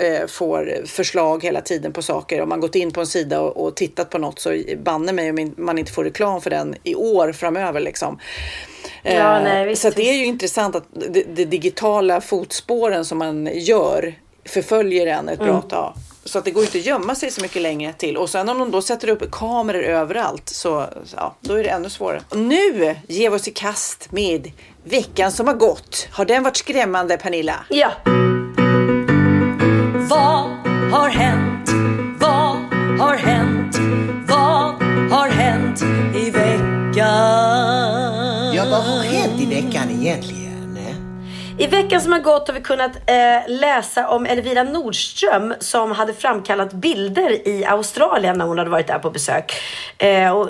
[0.00, 2.40] eh, eh, får förslag hela tiden på saker.
[2.42, 5.30] Om man gått in på en sida och, och tittat på något så banne mig
[5.30, 8.18] om man inte får reklam för den i år framöver liksom.
[9.02, 13.48] Ja, nej, visst, så det är ju intressant att det, det digitala fotspåren som man
[13.54, 15.62] gör förföljer en ett bra Mm.
[15.62, 15.92] tag.
[16.24, 18.16] Så att det går inte att gömma sig så mycket längre till.
[18.16, 21.90] Och sen om de då sätter upp kameror överallt så ja, då är det ännu
[21.90, 22.22] svårare.
[22.28, 24.50] Och nu ger vi oss i kast med
[24.84, 26.08] veckan som har gått.
[26.10, 27.54] Har den varit skrämmande Pernilla?
[27.68, 27.90] Ja.
[30.08, 30.50] Vad
[30.92, 31.70] har hänt?
[32.20, 32.56] Vad
[33.00, 33.78] har hänt?
[34.28, 35.82] Vad har hänt
[36.16, 36.94] i veckan?
[38.54, 40.47] Ja, vad har hänt i veckan egentligen?
[41.58, 43.14] I veckan som har gått har vi kunnat eh,
[43.48, 48.98] läsa om Elvira Nordström som hade framkallat bilder i Australien när hon hade varit där
[48.98, 49.52] på besök.
[49.98, 50.48] Eh, och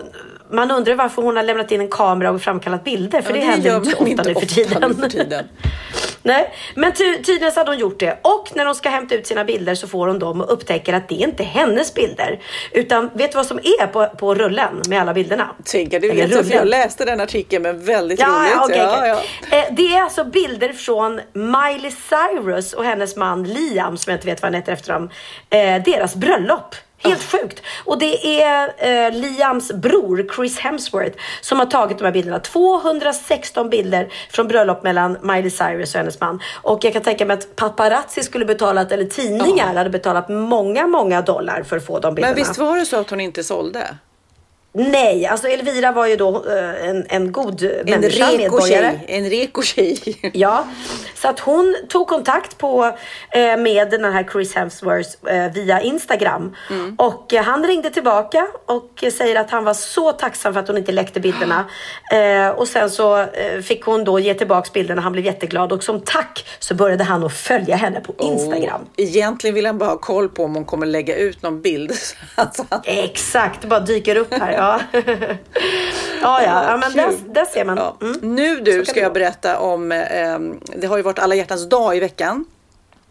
[0.50, 3.40] man undrar varför hon har lämnat in en kamera och framkallat bilder för Ja, det,
[3.40, 4.82] det händer inte så ofta inte nu för tiden.
[4.88, 5.44] nu för tiden.
[6.28, 8.18] Nej, men ty tydligen så hade hon gjort det.
[8.22, 11.08] Och när hon ska hämta ut sina bilder så får hon dem och upptäcker att
[11.08, 12.40] det är inte hennes bilder.
[12.72, 15.48] Utan vet du vad som är på, på rullen med alla bilderna?
[15.64, 18.50] Tänker du vet, jag läste den artikeln men väldigt Ja, roligt.
[18.54, 19.06] ja, okej, ja,
[19.50, 19.58] ja.
[19.58, 24.26] Eh, Det är alltså bilder från Miley Cyrus och hennes man Liam, som jag inte
[24.26, 25.10] vet vad han heter efter dem,
[25.50, 26.74] eh, deras bröllop.
[27.02, 27.62] Helt sjukt.
[27.84, 32.38] Och det är eh, Liams bror Chris Hemsworth som har tagit de här bilderna.
[32.38, 36.40] 216 bilder från bröllop mellan Miley Cyrus och hennes man.
[36.62, 41.22] Och jag kan tänka mig att paparazzi skulle betalat, eller tidningar hade betalat många, många
[41.22, 42.34] dollar för att få de bilderna.
[42.34, 43.88] Men visst var det så att hon inte sålde?
[44.78, 49.00] Nej, alltså Elvira var ju då eh, en, en god En människa, medborgare.
[49.06, 49.98] En reko tjej.
[50.32, 50.66] Ja,
[51.14, 52.96] så att hon tog kontakt på,
[53.30, 56.56] eh, med den här Chris Hemsworth eh, via Instagram.
[56.70, 56.94] Mm.
[56.98, 60.92] Och han ringde tillbaka och säger att han var så tacksam för att hon inte
[60.92, 61.64] läckte bilderna.
[62.56, 63.26] Och sen så
[63.64, 65.02] fick hon då ge tillbaks bilderna.
[65.02, 68.80] Han blev jätteglad och som tack så började han att följa henne på Instagram.
[68.82, 71.92] Och egentligen vill han bara ha koll på om hon kommer lägga ut någon bild.
[72.84, 74.52] Exakt, det bara dyker upp här.
[74.52, 74.67] Ja,
[76.22, 77.78] ja, ja, ja men där, där ser man.
[78.00, 78.18] Mm.
[78.34, 80.38] Nu du ska jag berätta om, eh,
[80.76, 82.44] det har ju varit alla hjärtans dag i veckan.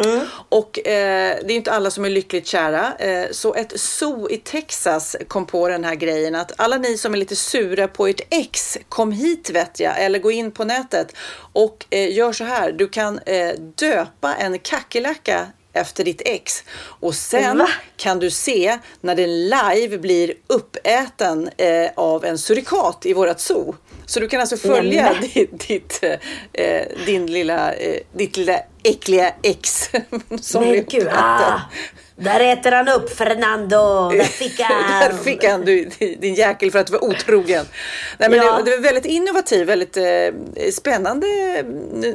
[0.04, 0.26] Mm.
[0.50, 2.94] Och eh, det är inte alla som är lyckligt kära.
[3.00, 7.14] Eh, så ett zoo i Texas kom på den här grejen att alla ni som
[7.14, 11.16] är lite sura på ert ex, kom hit vet jag, eller gå in på nätet
[11.54, 12.72] och eh, gör så här.
[12.72, 15.48] Du kan eh, döpa en kackerlacka
[15.80, 17.68] efter ditt ex och sen Va?
[17.98, 23.76] kan du se när den live blir uppäten eh, av en surikat i vårat zoo.
[24.06, 25.30] Så du kan alltså följa Nämen.
[25.34, 26.04] ditt, ditt,
[26.54, 29.90] eh, din lilla, eh, ditt lilla äckliga ex
[30.42, 31.60] som Men gud, ah,
[32.16, 34.10] där äter han upp Fernando.
[34.10, 35.02] Där fick han.
[35.02, 37.66] Där fick han du, din jäkel för att vara otrogen.
[38.18, 38.58] Nej, men Ja.
[38.58, 41.28] det, det är väldigt innovativ, väldigt eh, spännande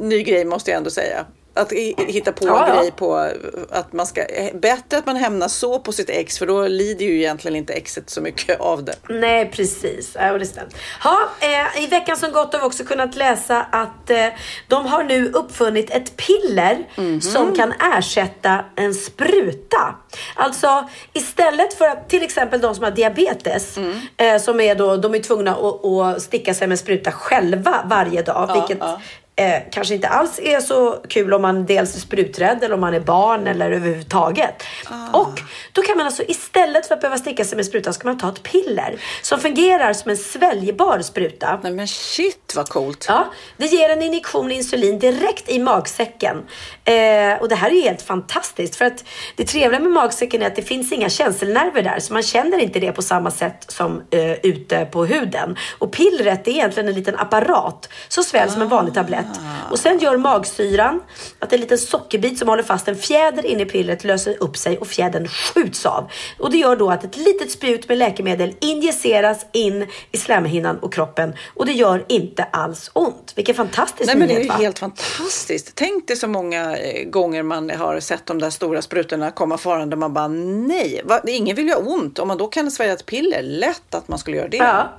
[0.01, 1.27] ny grej måste jag ändå säga.
[1.55, 3.31] Att hitta på Ja, en grej på
[3.71, 4.25] att man ska,
[4.55, 8.11] bättre att man hämnas så på sitt ex för då lider ju egentligen inte exet
[8.11, 8.95] så mycket av det.
[9.09, 10.17] Nej, precis.
[10.21, 10.73] Ja, det stämmer.
[11.03, 14.27] Ha, eh, I veckan som gått har vi också kunnat läsa att eh,
[14.69, 17.21] de har nu uppfunnit ett piller Mhm.
[17.21, 19.95] som kan ersätta en spruta.
[20.35, 24.01] Alltså istället för att till exempel de som har diabetes, Mm.
[24.17, 28.23] eh, som är då, de är tvungna att, att sticka sig med spruta själva varje
[28.23, 29.01] dag, Ja, vilket ja.
[29.37, 32.95] Eh, kanske inte alls är så kul om man dels är spruträdd eller om man
[32.95, 34.63] är barn eller överhuvudtaget.
[34.91, 35.19] Ah.
[35.19, 35.41] Och
[35.73, 38.29] då kan man alltså istället för att behöva sticka sig med sprutan ska man ta
[38.29, 41.61] ett piller som fungerar som en sväljbar spruta.
[41.63, 43.05] Nej men shit vad coolt.
[43.09, 43.27] Ja,
[43.57, 46.37] det ger en injektion insulin direkt i magsäcken.
[46.85, 49.05] Eh, och det här är helt fantastiskt för att
[49.37, 52.81] det trevliga med magsäcken är att det finns inga känselnerver där så man känner inte
[52.81, 55.57] det på samma sätt som eh, ute på huden.
[55.79, 59.22] Och pillret är egentligen en liten apparat som sväljs som en vanlig tablett.
[59.71, 61.01] Och sen gör magsyran
[61.39, 64.79] att en liten sockerbit som håller fast en fjäder inne i pillret löser upp sig
[64.79, 66.11] och fjädern skjuts av.
[66.39, 70.93] Och det gör då att ett litet spjut med läkemedel injiceras in i slemhinnan och
[70.93, 73.33] kroppen och det gör inte alls ont.
[73.37, 74.55] Vilken fantastisk Nej men det är nyhet va?
[74.55, 75.73] helt fantastiskt.
[75.75, 79.97] Tänk dig så många eh, gånger man har sett de där stora sprutorna komma farande.
[79.97, 81.21] Man bara nej, va?
[81.27, 82.19] ingen vill ju ha ont.
[82.19, 84.57] Om man då kan svälja ett piller, lätt att man skulle göra det.
[84.57, 84.93] Ja.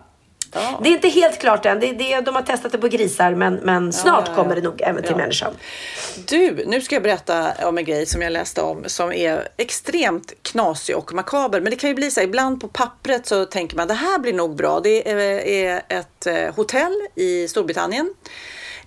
[0.54, 1.80] Det är inte helt klart än.
[1.80, 4.82] Det, det, de har testat det på grisar men, men snart ja, kommer det nog
[4.82, 5.54] även till människan.
[6.28, 10.34] Du, nu ska jag berätta om en grej som jag läste om som är extremt
[10.42, 11.62] knasig och makaber.
[11.62, 14.20] Men det kan ju bli så här, ibland på pappret så tänker man det här
[14.20, 14.80] blir nog bra.
[14.80, 18.14] Det är, är ett eh, hotell i Storbritannien.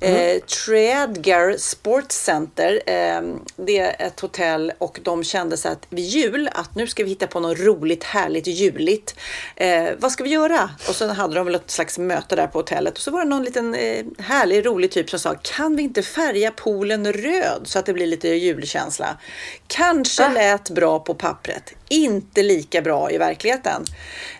[0.01, 2.83] Eh, Treadgar Sports Center.
[2.87, 3.23] Eh,
[3.57, 7.09] det är ett hotell och de kände så att vid jul att nu ska vi
[7.09, 9.15] hitta på något roligt, härligt, juligt.
[9.57, 10.71] Eh, vad ska vi göra?
[10.89, 13.29] Och så hade de väl ett slags möte där på hotellet och så var det
[13.29, 17.79] någon liten eh, härlig, rolig typ som sa kan vi inte färga poolen röd så
[17.79, 19.19] att det blir lite julkänsla?
[19.67, 23.85] Kanske lät bra på pappret, inte lika bra i verkligheten.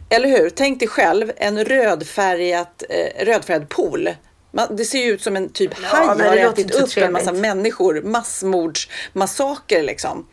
[0.09, 0.51] Eller hur?
[0.51, 4.11] Tänk dig själv en rödfärgat, eh, rödfärgad pool.
[4.57, 7.33] Man, det ser ju ut som en typ Ja, haj har ätit upp en massa
[7.33, 8.03] människor.
[8.03, 10.27] Massmordsmassaker liksom.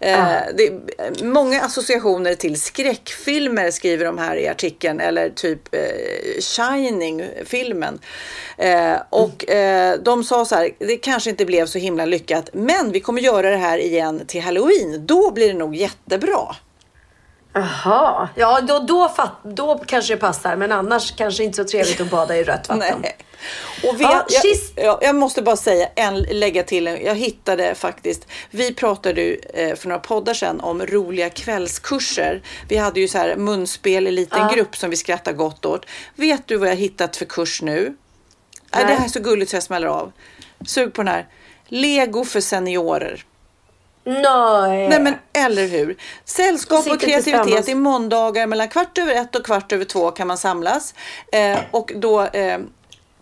[0.00, 0.40] Eh, Ah.
[0.56, 5.00] det är många associationer till skräckfilmer skriver de här i artikeln.
[5.00, 5.80] Eller typ eh,
[6.40, 7.98] Shining-filmen.
[8.58, 12.50] Eh, och eh, de sa så här, det kanske inte blev så himla lyckat.
[12.52, 15.06] Men vi kommer göra det här igen till Halloween.
[15.06, 16.56] Då blir det nog jättebra.
[17.56, 22.00] Jaha, ja då, då, fatt, då kanske det passar men annars kanske inte så trevligt
[22.00, 22.98] att bada i rött vatten.
[23.02, 23.16] Nej.
[23.84, 24.26] Och vi, Ja,
[24.74, 29.20] jag, jag, jag måste bara säga, en, lägga till, en- jag hittade faktiskt, vi pratade
[29.22, 32.42] ju eh, för några poddar sedan om roliga kvällskurser.
[32.68, 34.50] Vi hade ju så här munspel i liten Ja.
[34.54, 35.86] grupp som vi skrattar gott åt.
[36.14, 37.96] Vet du vad jag hittat för kurs nu?
[38.74, 38.84] Nej.
[38.84, 40.12] Det här är så gulligt så jag smäller av.
[40.66, 41.26] Sug på den här.
[41.68, 43.24] Lego för seniorer.
[44.06, 44.88] Nej.
[44.88, 45.96] Nej men eller hur.
[46.24, 50.38] Sällskap och kreativitet i måndagar mellan kvart över ett och kvart över två kan man
[50.38, 50.94] samlas.
[51.32, 52.58] Eh, och då eh,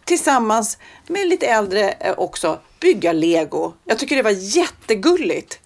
[0.05, 3.73] tillsammans med lite äldre eh, också bygga lego.
[3.85, 5.59] Jag tycker det var jättegulligt.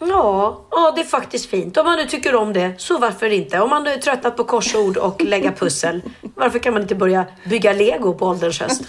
[0.00, 1.76] Ja, ja, det är faktiskt fint.
[1.76, 3.60] Om man nu tycker om det, så varför inte?
[3.60, 6.02] Om man nu är tröttnat på korsord och lägga pussel,
[6.34, 8.82] varför kan man inte börja bygga lego på ålderns höst?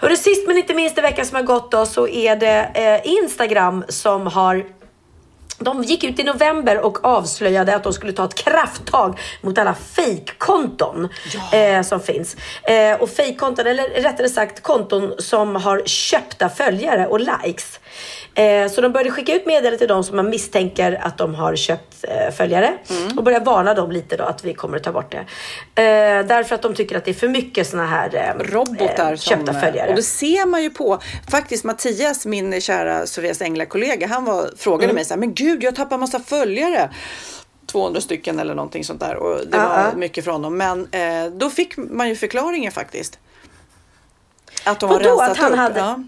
[0.00, 3.12] Hörru, sist men inte minst i veckan som har gått då, så är det eh,
[3.12, 4.64] Instagram som har
[5.64, 9.74] de gick ut i november och avslöjade att de skulle ta ett krafttag mot alla
[9.74, 11.08] fejkkonton
[11.52, 12.36] eh, som finns.
[12.62, 17.80] Eh, och fejkkonton, eller rättare sagt konton som har köpta följare och likes.
[18.34, 21.56] Eh, så de började skicka ut meddelanden till de som man misstänker att de har
[21.56, 22.72] köpt eh, följare.
[23.16, 25.18] Och började varna dem lite då att vi kommer att ta bort det.
[25.82, 29.60] Eh, därför att de tycker att det är för mycket såna här robotar köpta som,
[29.60, 29.90] följare.
[29.90, 30.98] Och det ser man ju på,
[31.30, 34.94] faktiskt Mattias, min kära Sofias Ängla-kollega, han var, frågade Mm.
[34.94, 36.90] mig så här, men gud jag tappar massa följare.
[37.66, 39.92] 200 stycken eller någonting sånt där och det Ja, var ja.
[39.96, 40.56] mycket från dem.
[40.56, 43.18] Men eh, då fick man ju förklaringen faktiskt.
[44.64, 45.58] Att de har rensat att han upp.
[45.58, 46.02] hade- Ja.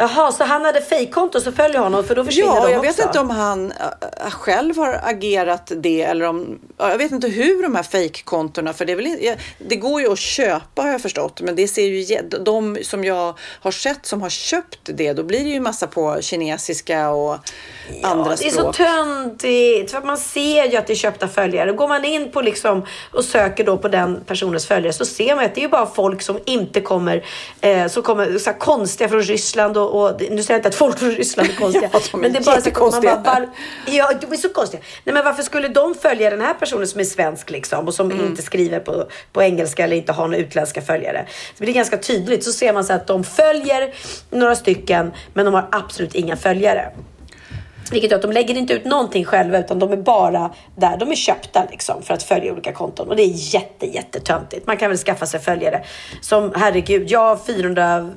[0.00, 2.90] Jaha, så han hade fejkkonto så följer honom för då försvinner Ja, de jag också?
[2.90, 7.28] vet inte om han äh, själv har agerat det eller om, ja, jag vet inte
[7.28, 10.88] hur de här fejkkontona, för det, är väl, ja, det går ju att köpa har
[10.88, 15.12] jag förstått, men det ser ju, de som jag har sett som har köpt det,
[15.12, 17.36] då blir det ju massa på kinesiska och
[18.02, 18.76] andra Det är så språk.
[18.76, 21.72] töntigt för man ser ju att det är köpta följare.
[21.72, 25.44] Går man in på liksom och söker då på den personens följare så ser man
[25.44, 27.24] att det är ju bara folk som inte kommer,
[27.60, 30.74] eh, som kommer så här konstiga från Ryssland och, och nu säger jag inte att
[30.74, 31.90] folk från Ryssland är konstiga.
[31.92, 33.48] Ja, de är men det är bara så man bara, var,
[33.86, 34.82] ja, de är så konstiga.
[35.04, 38.10] Nej, men varför skulle de följa den här personen som är svensk liksom och som
[38.10, 38.26] Mm.
[38.26, 41.26] inte skriver på, på engelska eller inte har några utländska följare?
[41.58, 42.44] Det blir ganska tydligt.
[42.44, 43.94] Så ser man så att de följer
[44.30, 46.90] några stycken men de har absolut inga följare.
[47.92, 50.96] Vilket gör att de lägger inte ut någonting själva utan de är bara där.
[50.96, 53.08] De är köpta liksom för att följa olika konton.
[53.08, 54.66] Och det är jätte, jättetöntigt.
[54.66, 55.84] Man kan väl skaffa sig följare.
[56.20, 58.10] Som herregud, jag har 400,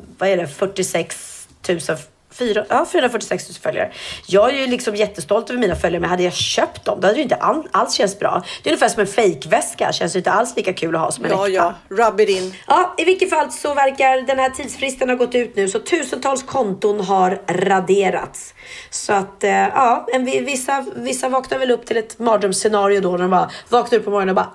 [1.68, 1.97] vad är det, 46 000
[2.34, 3.91] Fyra, ja, 446 000 följare.
[4.28, 7.14] Jag är ju liksom jättestolt över mina följare, men hade jag köpt dem, då hade
[7.14, 8.43] det ju inte all, alls känts bra.
[8.64, 11.26] Det är ungefär som en fejkväska, känns ju inte alls lika kul att ha som
[11.26, 11.76] en Ja, äkta.
[11.89, 12.55] ja, rub it in.
[12.68, 16.43] Ja, i vilket fall så verkar den här tidsfristen ha gått ut nu så tusentals
[16.43, 18.53] konton har raderats.
[18.89, 20.07] Så att eh, ja,
[20.45, 24.11] vissa, vissa vaknar väl upp till ett mardrömsscenario då när de bara vaknar upp på
[24.11, 24.53] morgonen och bara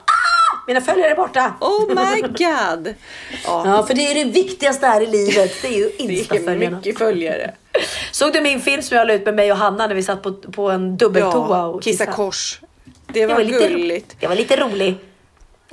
[0.69, 1.55] mina följare är borta.
[1.61, 2.95] Oh my god!
[3.45, 5.63] Ja, för det är det viktigaste här i livet.
[5.63, 6.77] Det är ju Det Insta-följarna.
[6.77, 7.55] mycket följare.
[8.13, 10.23] Såg du min film som jag la ut med mig och Hanna när vi satt
[10.23, 12.17] på, på en dubbeltoa och kissa kissade?
[12.17, 12.61] kors.
[13.07, 14.17] Det var, var lite gulligt.
[14.21, 14.95] Det var lite rolig.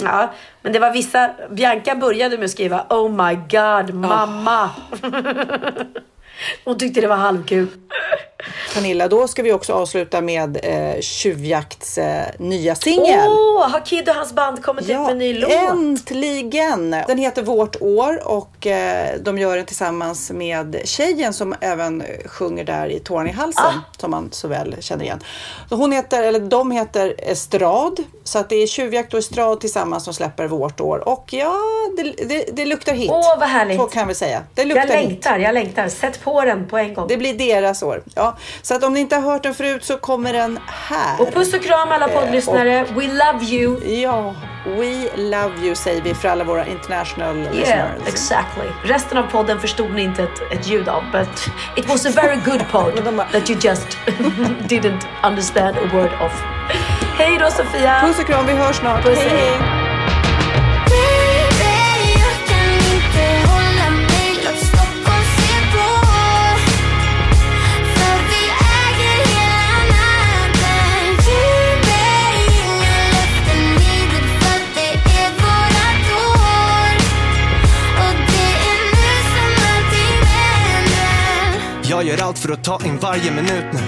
[0.01, 1.31] Ja, men det var vissa...
[1.51, 4.69] Bianca började med att skriva Oh my god, mamma.
[6.65, 7.67] Hon tyckte det var halvkul.
[8.73, 13.27] Pernilla, då ska vi också avsluta med eh, Tjuvjakts eh, nya singel.
[13.27, 15.51] Åh, har Kid och hans band kommit ut med en ny låt?
[15.51, 16.95] Äntligen!
[17.07, 22.63] Den heter Vårt år och eh, de gör den tillsammans med tjejen som även sjunger
[22.63, 25.19] där i Tårn i halsen som man så väl känner igen.
[25.69, 30.03] Så Hon heter, eller de heter Estrad så att det är Tjuvjakt och Estrad tillsammans
[30.03, 31.55] som släpper Vårt år och ja,
[31.97, 33.11] det, det, det luktar hit.
[33.11, 33.79] Åh, vad härligt.
[33.79, 34.43] Så kan vi säga.
[34.53, 35.09] Det Jag luktar hit.
[35.09, 35.89] längtar, jag längtar.
[35.89, 37.07] Sätt på den på en gång.
[37.07, 38.03] Det blir deras år.
[38.15, 41.21] Ja, så att om ni inte har hört den förut så kommer den här.
[41.21, 42.83] Och puss och kram alla poddlyssnare.
[42.83, 43.83] We love you.
[44.01, 48.07] Ja, we love you säger vi för alla våra international Yeah, listeners.
[48.07, 48.63] exactly.
[48.83, 52.37] Resten av podden förstod ni inte ett, ett ljud av, but it was a very
[52.45, 52.93] good pod
[53.31, 53.87] that you just
[54.67, 56.31] didn't understand a word of.
[57.17, 58.01] Hej då Sofia!
[58.07, 59.03] Puss och kram, vi hörs snart.
[59.03, 59.59] Puss, hej, hej.
[82.05, 83.79] Gör allt för att ta in varje minut nu.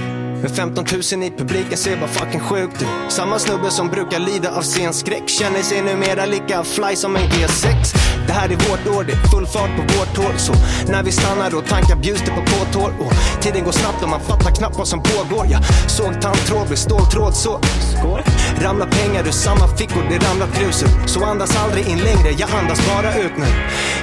[0.42, 4.52] Med 15 000 i publiken ser bara fucking sjukt ut Samma snubbe som brukar lida
[4.52, 9.04] av scenskräck Känner sig numera lika fly som en G6 det här är vårt år,
[9.04, 10.38] det är full fart på vårt hål.
[10.38, 10.54] Så
[10.92, 14.22] när vi stannar och tankar bjuds det på påtår och Tiden går snabbt och man
[14.22, 15.46] fattar knappt vad som pågår.
[15.50, 17.60] Jag såg tandtråd, bli ståltråd så
[17.92, 18.22] Skål.
[18.62, 22.80] Ramlar pengar ur samma fickor, det ramlar grus Så andas aldrig in längre, jag andas
[22.88, 23.48] bara ut nu.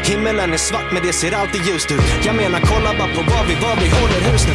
[0.02, 2.04] Himmelen är svart men det ser alltid ljust ut.
[2.26, 4.54] Jag menar kolla bara på var vi var, vi håller hus nu.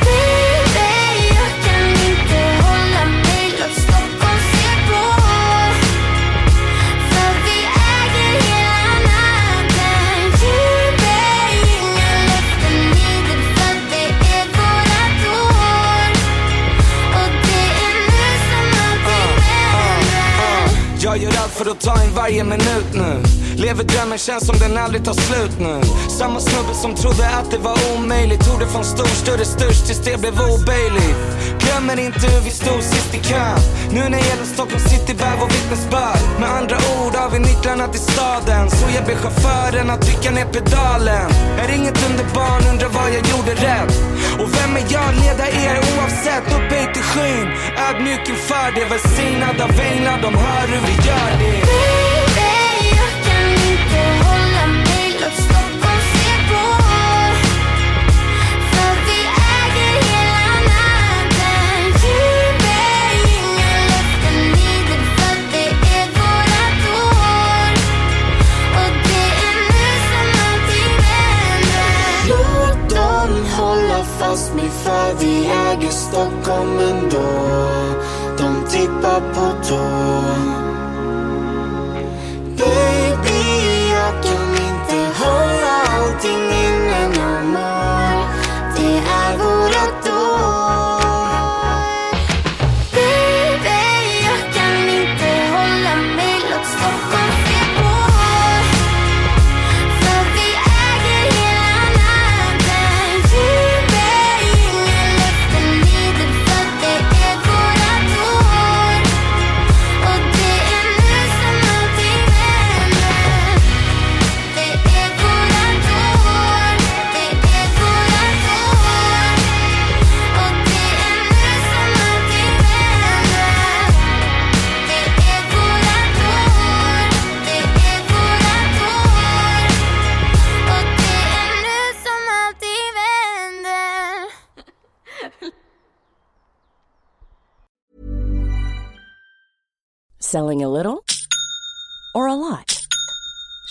[21.02, 23.24] Jag gör allt för att ta in varje minut nu.
[23.56, 25.82] Lever drömmen, känns som den aldrig tar slut nu.
[26.20, 28.46] Samma snubbe som trodde att det var omöjligt.
[28.48, 31.20] Tog det från stor, större, störst tills det blev oböjligt.
[31.60, 33.60] Glömmer inte hur vi stod sist i kön.
[33.92, 36.20] Nu när hela Stockholm city bär vår vittnesbörd.
[36.40, 38.70] Med andra ord har vi nycklarna till staden.
[38.70, 41.30] Så jag ber chauffören att trycka ner pedalen.
[41.62, 43.94] Är inget under barn, undrar vad jag gjorde rätt.
[44.42, 45.10] Och vem är jag?
[45.22, 46.44] Leda er oavsett.
[46.56, 47.48] Upphöjt till skyn,
[47.88, 48.86] ödmjuk inför det.
[48.86, 51.60] Välsignad av änglar, de hör hur vi gör det.
[52.38, 54.39] Baby, jag kan inte hålla
[74.20, 77.30] fast mig för vi äger Stockholm ändå.
[78.38, 80.09] De tippar på tå